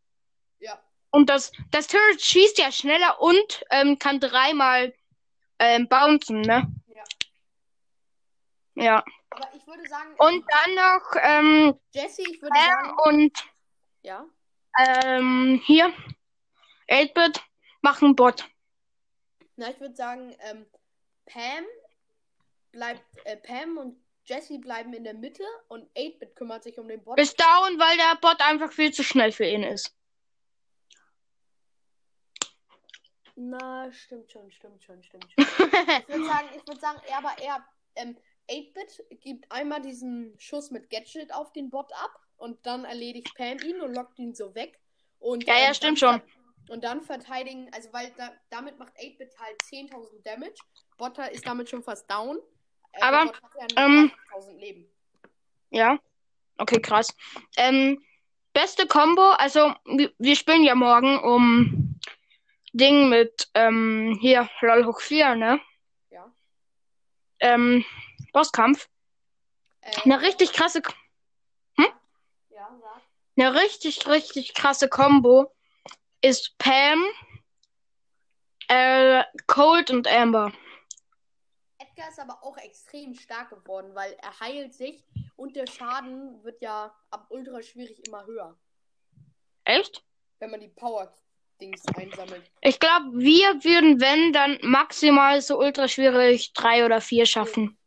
Ja. 0.59 0.81
Und 1.12 1.30
das 1.30 1.52
das 1.72 1.88
Turret 1.88 2.22
schießt 2.22 2.58
ja 2.60 2.72
schneller 2.72 3.19
und 3.22 3.65
ähm, 3.72 3.98
kann 3.98 4.19
dreimal 4.19 4.93
ähm, 5.60 5.88
bouncen, 5.88 6.41
ne? 6.41 6.72
Ja. 6.88 7.04
Ja. 8.76 9.04
Aber 9.32 9.50
ich 9.56 9.65
würde 9.67 9.88
sagen, 9.88 10.15
Und 10.17 10.45
dann 10.50 10.76
noch 10.76 11.15
ähm, 11.22 11.80
Jesse, 11.91 12.22
ich 12.22 12.41
würde 12.41 12.54
Pam 12.54 12.86
sagen, 12.86 12.98
und 13.06 13.50
ja. 14.02 14.26
ähm, 14.80 15.62
hier 15.65 15.93
8-Bit 16.89 17.41
machen 17.82 18.15
Bot. 18.15 18.48
Na, 19.56 19.69
ich 19.69 19.80
würde 19.80 19.95
sagen, 19.95 20.36
ähm, 20.39 20.65
Pam 21.26 21.65
bleibt, 22.72 23.04
äh, 23.26 23.38
Pam 23.38 23.78
und 23.78 23.98
Jesse 24.26 24.60
bleiben 24.60 24.93
in 24.93 25.04
der 25.04 25.13
Mitte 25.13 25.43
und 25.67 25.89
8-Bit 25.95 26.36
kümmert 26.36 26.63
sich 26.63 26.78
um 26.80 26.88
den 26.88 27.04
Bot. 27.04 27.19
Ist 27.19 27.39
down, 27.39 27.80
weil 27.80 27.98
der 27.98 28.15
Bot 28.22 28.39
einfach 28.41 28.72
viel 28.72 28.91
zu 28.91 29.04
schnell 29.04 29.32
für 29.32 29.45
ihn 29.45 29.63
ist. 29.63 29.95
Na, 33.41 33.89
stimmt 33.93 34.30
schon, 34.30 34.52
stimmt 34.52 34.84
schon, 34.84 35.02
stimmt 35.02 35.32
schon. 35.32 35.45
ich 35.47 36.10
würde 36.10 36.25
sagen, 36.25 36.49
ich 36.58 36.67
würde 36.67 36.80
sagen, 36.82 36.99
er, 37.08 37.17
aber 37.19 37.32
er, 37.41 37.65
ähm, 37.95 38.17
8-Bit 38.49 39.21
gibt 39.21 39.49
einmal 39.49 39.82
diesen 39.82 40.38
Schuss 40.38 40.71
mit 40.71 40.89
Gadget 40.89 41.34
auf 41.34 41.54
den 41.54 41.69
Bot 41.69 41.89
ab 41.93 42.19
und 42.36 42.65
dann 42.65 42.84
erledigt 42.84 43.34
Pam 43.36 43.58
ihn 43.60 43.80
und 43.80 43.95
lockt 43.95 44.19
ihn 44.19 44.36
so 44.36 44.54
weg. 44.56 44.78
Und, 45.19 45.45
Ja, 45.45 45.58
ja, 45.58 45.73
stimmt 45.73 45.99
schon. 45.99 46.21
Und 46.67 46.84
dann 46.84 47.02
verteidigen, 47.02 47.69
also 47.73 47.88
weil 47.93 48.12
da, 48.17 48.30
damit 48.49 48.78
macht 48.78 48.93
8-Bit 48.97 49.32
halt 49.39 49.56
10.000 49.71 50.21
Damage. 50.23 50.60
Botter 50.97 51.32
ist 51.32 51.47
damit 51.47 51.69
schon 51.69 51.82
fast 51.82 52.12
down. 52.12 52.39
Äh, 52.91 53.02
Aber, 53.02 53.32
ja 53.58 53.67
ähm, 53.78 54.12
30.000 54.34 54.60
Leben. 54.60 54.86
Ja. 55.69 55.97
Okay, 56.58 56.82
krass. 56.82 57.15
Ähm, 57.56 58.04
beste 58.52 58.86
Combo, 58.86 59.30
also 59.38 59.73
wir 59.86 60.36
spielen 60.36 60.63
ja 60.63 60.75
morgen 60.75 61.17
um 61.19 61.78
Ding 62.73 63.10
mit 63.10 63.49
ähm, 63.53 64.17
hier 64.21 64.49
LOL 64.62 64.86
hoch 64.86 65.01
4, 65.01 65.36
ne? 65.36 65.60
Ja. 66.10 66.32
Ähm, 67.39 67.84
Bosskampf. 68.34 68.88
Äh, 69.82 69.91
Eine 70.03 70.21
richtig 70.21 70.53
krasse 70.53 70.82
Ja, 72.49 72.77
sag. 72.82 73.01
eine 73.38 73.53
richtig 73.62 74.08
richtig 74.08 74.53
krasse 74.53 74.89
Combo 74.89 75.55
ist 76.21 76.58
Pam 76.58 77.03
äh, 78.67 79.23
Cold 79.47 79.89
und 79.89 80.08
Amber. 80.08 80.51
Edgar 81.79 82.10
ist 82.10 82.19
aber 82.19 82.43
auch 82.43 82.58
extrem 82.58 83.13
stark 83.15 83.49
geworden, 83.49 83.95
weil 83.95 84.13
er 84.21 84.39
heilt 84.41 84.73
sich 84.73 85.03
und 85.38 85.55
der 85.55 85.65
Schaden 85.65 86.43
wird 86.43 86.62
ja 86.62 86.93
ab 87.10 87.27
ultra 87.29 87.62
schwierig 87.63 88.05
immer 88.05 88.25
höher, 88.25 88.60
Echt? 89.63 90.03
wenn 90.39 90.51
man 90.51 90.60
die 90.60 90.67
Power-Dings 91.60 91.84
einsammelt. 91.95 92.43
Ich 92.62 92.80
glaube, 92.80 93.06
wir 93.13 93.63
würden, 93.63 94.00
wenn, 94.00 94.34
dann 94.34 94.58
maximal 94.62 95.41
so 95.41 95.60
ultra 95.60 95.88
schwierig 95.88 96.54
drei 96.54 96.86
oder 96.86 97.02
vier 97.02 97.26
schaffen. 97.26 97.78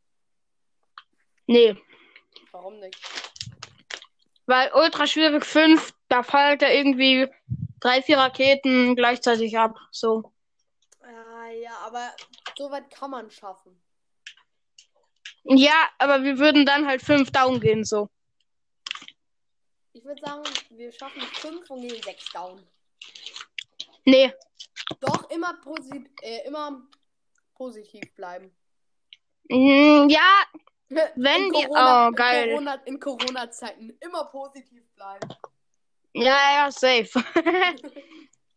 Nee, 1.47 1.77
Warum 2.53 2.79
nicht? 2.79 2.97
weil 4.47 4.71
ultra 4.75 5.07
schwierig 5.07 5.45
fünf, 5.45 5.95
da 6.09 6.23
fällt 6.23 6.63
er 6.63 6.75
irgendwie 6.75 7.29
drei, 7.81 8.03
vier 8.03 8.19
Raketen 8.19 8.97
gleichzeitig 8.97 9.57
ab. 9.59 9.77
So. 9.91 10.33
Ah, 11.01 11.49
ja, 11.51 11.73
aber 11.85 12.11
so 12.57 12.71
weit 12.71 12.91
kann 12.91 13.11
man 13.11 13.31
schaffen. 13.31 13.81
Ja, 15.45 15.89
aber 15.99 16.23
wir 16.23 16.39
würden 16.39 16.67
dann 16.67 16.87
halt 16.87 17.03
fünf 17.03 17.31
down 17.31 17.61
gehen, 17.61 17.85
so. 17.85 18.09
Ich 19.93 20.05
würde 20.05 20.21
sagen, 20.21 20.43
wir 20.71 20.93
schaffen 20.93 21.21
5 21.21 21.71
und 21.71 21.83
gehen 21.83 22.03
6 22.03 22.33
down. 22.33 22.67
Nee, 24.05 24.33
Doch 25.01 25.31
immer, 25.31 25.55
posi 25.61 26.11
äh, 26.23 26.47
immer 26.47 26.83
positiv 27.55 28.03
bleiben. 28.15 28.51
mm, 29.49 30.09
ja, 30.09 30.45
Wenn 31.17 31.45
in 31.47 31.53
die- 31.53 31.65
Corona, 31.67 32.09
oh, 32.09 32.13
geil. 32.13 32.49
In 32.49 32.55
Corona- 32.57 32.83
in 32.87 33.01
Corona-Zeiten 33.01 33.91
immer 34.01 34.25
positiv 34.27 34.83
bleiben. 34.95 35.29
ja, 36.15 36.37
ja, 36.67 36.71
safe. 36.71 37.09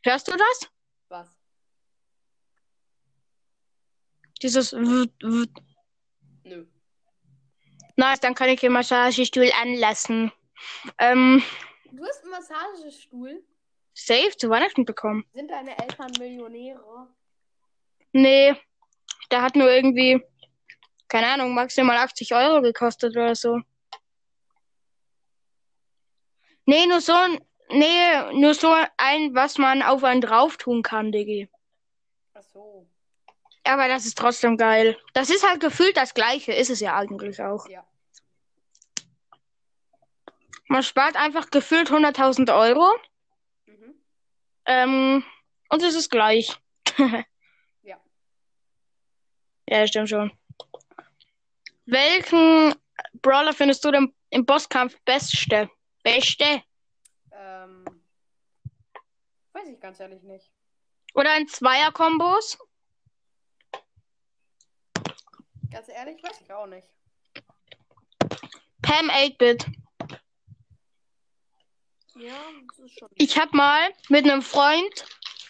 Hörst 0.03 0.27
du 0.27 0.31
das? 0.35 0.69
Was? 1.09 1.29
Dieses 4.41 4.73
w 4.73 5.07
w 5.21 5.45
Nö. 6.43 6.65
Nice, 7.95 8.19
dann 8.19 8.35
kann 8.35 8.49
ich 8.49 8.59
den 8.59 8.73
Massagestuhl 8.73 9.49
anlassen. 9.61 10.31
Ähm, 10.99 11.41
Du 11.91 12.03
hast 12.05 12.21
einen 12.23 12.31
Massagestuhl. 12.31 13.43
Safe 13.95 14.35
zu 14.37 14.49
Weihnachten 14.49 14.85
bekommen. 14.85 15.25
Sind 15.33 15.49
deine 15.49 15.77
Eltern 15.79 16.11
Millionäre? 16.19 17.07
Nee, 18.11 18.55
der 19.31 19.41
hat 19.41 19.55
nur 19.55 19.71
irgendwie, 19.71 20.21
keine 21.07 21.27
Ahnung, 21.27 21.53
maximal 21.53 21.97
80 21.97 22.35
Euro 22.35 22.61
gekostet 22.61 23.15
oder 23.15 23.35
so. 23.35 23.61
Nee, 26.65 26.85
nur 26.87 27.01
so 27.01 27.13
ein, 27.13 27.39
nee, 27.69 28.33
nur 28.33 28.53
so 28.53 28.73
ein, 28.97 29.33
was 29.35 29.57
man 29.57 29.81
auf 29.81 30.03
einen 30.03 30.21
drauf 30.21 30.57
tun 30.57 30.83
kann, 30.83 31.11
Diggi. 31.11 31.49
Ach 32.33 32.43
so. 32.43 32.87
Aber 33.63 33.87
das 33.87 34.05
ist 34.05 34.17
trotzdem 34.17 34.57
geil. 34.57 34.97
Das 35.13 35.29
ist 35.29 35.47
halt 35.47 35.59
gefühlt 35.59 35.97
das 35.97 36.13
Gleiche, 36.13 36.53
ist 36.53 36.69
es 36.69 36.79
ja 36.79 36.95
eigentlich 36.95 37.41
auch. 37.41 37.67
Ja. 37.69 37.85
Man 40.67 40.83
spart 40.83 41.15
einfach 41.15 41.49
gefühlt 41.51 41.89
100.000 41.89 42.55
Euro. 42.55 42.91
Ähm, 44.65 45.23
und 45.69 45.83
es 45.83 45.95
ist 45.95 46.09
gleich. 46.09 46.55
Ja. 47.83 47.99
Ja, 49.69 49.85
stimmt 49.85 50.09
schon. 50.09 50.31
Welchen 51.85 52.73
Brawler 53.21 53.53
findest 53.53 53.85
du 53.85 53.91
denn 53.91 54.13
im 54.31 54.45
Bosskampf 54.45 54.97
beste? 55.05 55.69
Beste? 56.03 56.63
Ähm. 57.31 57.85
Weiß 59.53 59.67
ich 59.67 59.79
ganz 59.79 59.99
ehrlich 59.99 60.23
nicht. 60.23 60.51
Oder 61.13 61.37
in 61.37 61.47
Zweier-Kombos? 61.47 62.57
Ganz 65.71 65.89
ehrlich, 65.89 66.23
weiß 66.23 66.41
ich 66.41 66.51
auch 66.51 66.67
nicht. 66.67 66.87
Pam 68.81 69.09
8-Bit. 69.09 69.65
Ja. 72.15 72.33
Ich 73.15 73.37
hab 73.37 73.53
mal 73.53 73.89
mit 74.09 74.25
einem 74.25 74.41
Freund 74.41 75.05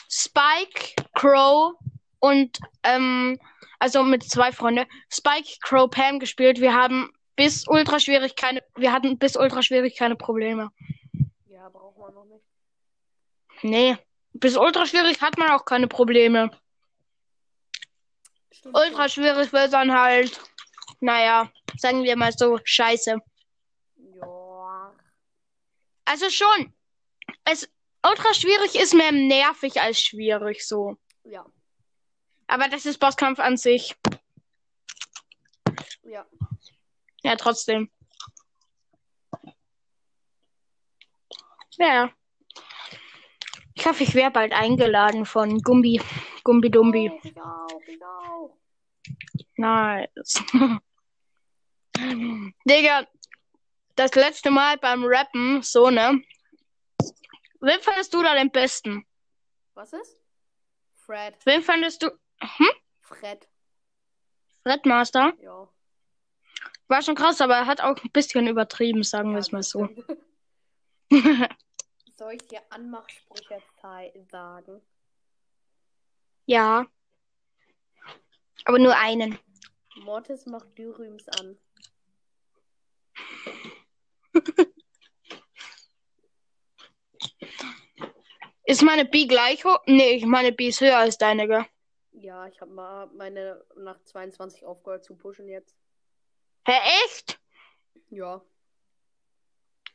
Spike, 0.10 0.95
Crow 1.13 1.75
und, 2.19 2.60
ähm, 2.84 3.39
also 3.80 4.04
mit 4.04 4.23
zwei 4.23 4.51
Freunden, 4.51 4.86
Spike, 5.10 5.58
Crow, 5.62 5.89
Pam 5.89 6.19
gespielt. 6.19 6.60
Wir 6.60 6.73
haben 6.73 7.12
bis 7.36 7.67
ultra 7.67 7.99
schwierig 7.99 8.36
keine, 8.36 8.63
wir 8.75 8.91
hatten 8.91 9.17
bis 9.17 9.36
ultra 9.36 9.62
schwierig 9.62 9.95
keine 9.95 10.15
Probleme. 10.15 10.71
Ja, 11.47 11.69
braucht 11.69 11.97
man 11.97 12.13
noch 12.13 12.25
nicht. 12.25 12.45
Nee, 13.62 13.97
bis 14.34 14.58
ultra 14.58 14.86
schwierig 14.86 15.21
hat 15.21 15.38
man 15.38 15.49
auch 15.49 15.65
keine 15.65 15.88
Probleme. 15.88 16.49
Stimmt 18.51 18.75
Ultra 18.75 19.08
schwierig 19.10 19.54
wird 19.54 19.73
dann 19.73 19.93
halt, 19.93 20.39
naja, 20.99 21.51
sagen 21.78 22.04
wir 22.04 22.15
mal 22.15 22.32
so, 22.32 22.60
scheiße. 22.63 23.19
Also 26.05 26.29
schon, 26.29 26.73
es, 27.43 27.69
ultra 28.07 28.33
schwierig 28.33 28.75
ist 28.75 28.93
mehr 28.93 29.11
nervig 29.11 29.81
als 29.81 29.99
schwierig 29.99 30.65
so. 30.65 30.97
Ja. 31.23 31.45
Aber 32.47 32.67
das 32.67 32.85
ist 32.85 32.99
Bosskampf 32.99 33.39
an 33.39 33.57
sich. 33.57 33.95
Ja. 36.03 36.25
Ja, 37.23 37.35
trotzdem. 37.35 37.89
Ja. 41.77 42.11
Ich 43.73 43.85
hoffe, 43.85 44.03
ich 44.03 44.13
werde 44.15 44.31
bald 44.31 44.53
eingeladen 44.53 45.25
von 45.25 45.59
Gumbi. 45.59 46.01
Gumbi 46.43 46.69
Dumbi. 46.69 47.09
Auch, 47.09 47.21
ich 47.25 47.37
auch, 47.37 47.81
ich 47.87 48.01
auch. 48.03 48.57
Nice. 49.57 50.43
Digga, 52.65 53.07
das 53.95 54.13
letzte 54.15 54.51
Mal 54.51 54.77
beim 54.77 55.03
Rappen, 55.05 55.62
so, 55.62 55.89
ne? 55.89 56.21
Wen 57.62 57.81
fandest 57.81 58.13
du 58.13 58.21
da 58.21 58.36
den 58.36 58.51
besten? 58.51 59.05
Was 59.73 59.93
ist? 59.93 60.21
Fred. 60.93 61.36
Wen 61.45 61.62
fandest 61.62 62.03
du? 62.03 62.08
Hm? 62.39 62.69
Fred. 63.01 63.47
Redmaster? 64.65 65.34
Ja. 65.41 65.67
War 66.88 67.01
schon 67.01 67.15
krass, 67.15 67.41
aber 67.41 67.55
er 67.55 67.65
hat 67.65 67.81
auch 67.81 68.03
ein 68.03 68.12
bisschen 68.12 68.47
übertrieben, 68.47 69.03
sagen 69.03 69.29
wir 69.29 69.36
Ja, 69.36 69.39
es 69.39 69.51
mal 69.51 69.63
so. 69.63 69.89
Soll 72.17 72.34
ich 72.34 72.47
dir 72.47 72.62
Anmachsprüche 72.69 73.62
sagen? 74.29 74.81
Ja. 76.45 76.86
Aber 78.65 78.79
nur 78.79 78.95
einen. 78.97 79.38
Mortis 79.95 80.45
macht 80.45 80.77
Dürüms 80.77 81.27
an. 81.29 81.58
Ist 88.67 88.81
meine 88.81 89.05
B 89.05 89.27
gleich 89.27 89.63
hoch? 89.63 89.77
Nee, 89.85 90.25
meine 90.25 90.51
B 90.51 90.69
ist 90.69 90.81
höher 90.81 90.97
als 90.97 91.19
deine, 91.19 91.47
gell? 91.47 91.65
Ja, 92.13 92.47
ich 92.47 92.59
habe 92.61 92.71
mal 92.71 93.05
meine 93.13 93.63
nach 93.75 94.01
22 94.03 94.65
aufgehört 94.65 95.05
zu 95.05 95.15
pushen 95.15 95.47
jetzt. 95.47 95.77
Hä, 96.65 96.73
echt? 97.05 97.39
Ja. 98.09 98.41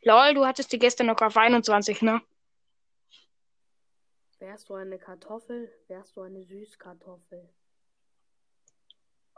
Lol, 0.02 0.34
du 0.34 0.46
hattest 0.46 0.72
die 0.72 0.78
gestern 0.78 1.08
noch 1.08 1.20
auf 1.20 1.36
21, 1.36 2.02
ne? 2.02 2.22
Wärst 4.38 4.68
du 4.68 4.74
eine 4.74 4.98
Kartoffel, 4.98 5.70
wärst 5.88 6.16
du 6.16 6.22
eine 6.22 6.44
Süßkartoffel. 6.44 7.48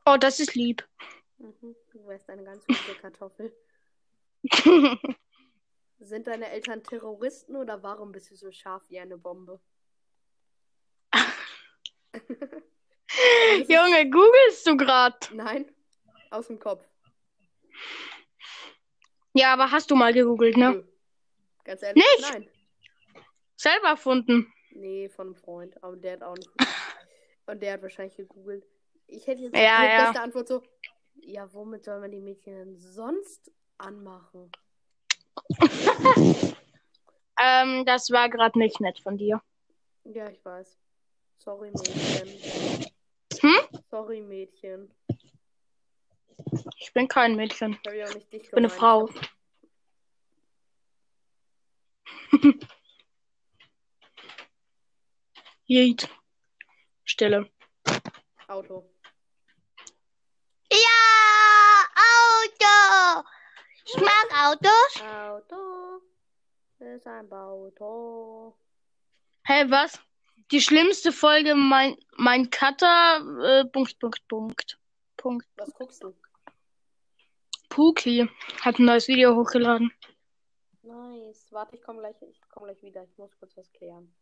Oh, 0.04 0.16
das 0.18 0.40
ist 0.40 0.54
lieb. 0.54 0.86
Mhm. 1.38 1.74
Du 1.90 2.06
wärst 2.06 2.28
eine 2.28 2.44
ganz 2.44 2.64
süße 2.66 2.94
Kartoffel. 3.00 3.52
Sind 6.00 6.26
deine 6.26 6.50
Eltern 6.50 6.82
Terroristen 6.82 7.56
oder 7.56 7.82
warum 7.82 8.12
bist 8.12 8.30
du 8.30 8.36
so 8.36 8.50
scharf 8.50 8.82
wie 8.88 8.98
eine 8.98 9.16
Bombe? 9.16 9.60
Junge, 13.68 14.10
googelst 14.10 14.66
du 14.66 14.76
grad? 14.76 15.30
Nein, 15.32 15.70
aus 16.30 16.48
dem 16.48 16.58
Kopf. 16.58 16.88
Ja, 19.34 19.52
aber 19.52 19.70
hast 19.70 19.90
du 19.90 19.96
mal 19.96 20.12
gegoogelt, 20.12 20.56
ne? 20.56 20.70
Nö. 20.72 20.84
Ganz 21.64 21.82
ehrlich, 21.82 22.04
Nicht? 22.18 22.32
nein. 22.32 22.48
Selber 23.56 23.88
erfunden. 23.88 24.52
Nee, 24.72 25.08
von 25.08 25.28
einem 25.28 25.36
Freund. 25.36 25.82
Aber 25.82 25.96
der 25.96 26.14
hat 26.14 26.22
auch 26.22 26.36
nicht. 26.36 26.50
Und 27.46 27.62
der 27.62 27.74
hat 27.74 27.82
wahrscheinlich 27.82 28.16
gegoogelt. 28.16 28.64
Ich 29.06 29.26
hätte 29.26 29.42
jetzt 29.42 29.56
Ja, 29.56 29.80
die 29.82 29.86
ja. 29.86 30.04
beste 30.06 30.20
Antwort 30.22 30.48
so. 30.48 30.62
Ja, 31.14 31.52
womit 31.52 31.84
soll 31.84 32.00
man 32.00 32.10
die 32.10 32.20
Mädchen 32.20 32.54
denn 32.54 32.76
sonst 32.76 33.50
anmachen? 33.82 34.50
Ähm, 37.42 37.84
das 37.84 38.10
war 38.10 38.28
gerade 38.28 38.58
nicht 38.58 38.80
nett 38.80 38.98
von 39.00 39.16
dir. 39.18 39.40
Ja, 40.04 40.28
ich 40.28 40.44
weiß. 40.44 40.78
Sorry, 41.38 41.70
Mädchen. 41.70 42.28
Hm? 43.40 43.56
Sorry, 43.90 44.20
Mädchen. 44.20 44.94
Ich 46.76 46.92
bin 46.92 47.08
kein 47.08 47.34
Mädchen. 47.34 47.78
Ich 47.84 47.92
ja 47.92 48.06
auch 48.06 48.14
nicht 48.14 48.32
dich 48.32 48.44
Ich 48.44 48.50
bin 48.50 48.64
eine. 48.64 48.72
Frau. 48.72 49.08
Jeet. 55.64 56.08
Stille. 57.04 57.50
Auto. 58.46 58.88
Ja, 60.70 61.86
Auto. 61.96 63.28
Ich 63.94 64.00
mag 64.00 64.26
Autos. 64.46 65.02
Auto. 65.02 66.02
Ist 66.78 67.06
ein 67.06 67.30
Auto. 67.30 68.56
Hey, 69.42 69.70
was? 69.70 70.00
Die 70.50 70.62
schlimmste 70.62 71.12
Folge, 71.12 71.54
mein, 71.54 71.96
mein 72.16 72.48
Cutter, 72.48 73.20
äh, 73.42 73.64
Punkt, 73.66 73.98
Punkt, 73.98 74.26
Punkt. 74.28 74.78
Punkt. 75.18 75.46
Was 75.56 75.74
guckst 75.74 76.02
du? 76.02 76.14
Puki 77.68 78.28
hat 78.62 78.78
ein 78.78 78.86
neues 78.86 79.08
Video 79.08 79.36
hochgeladen. 79.36 79.92
Nice. 80.82 81.48
Warte, 81.50 81.76
ich 81.76 81.82
komme 81.82 82.00
gleich, 82.00 82.16
ich 82.22 82.40
komm 82.48 82.64
gleich 82.64 82.82
wieder. 82.82 83.04
Ich 83.04 83.18
muss 83.18 83.36
kurz 83.38 83.56
was 83.58 83.70
klären. 83.72 84.14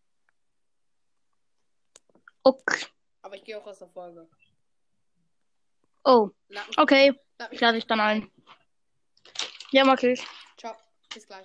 Okay. 2.42 2.86
Aber 3.22 3.36
ich 3.36 3.44
gehe 3.44 3.56
auch 3.56 3.66
aus 3.66 3.78
der 3.78 3.88
Folge. 3.88 4.28
Oh, 6.04 6.30
okay. 6.76 7.14
Ich 7.50 7.60
lade 7.60 7.76
dich 7.76 7.86
dann 7.86 8.00
ein. 8.00 8.30
Ja, 9.72 9.84
mag 9.84 10.02
ich. 10.02 10.26
Ciao. 10.56 10.74
Bis 11.14 11.26
gleich. 11.26 11.38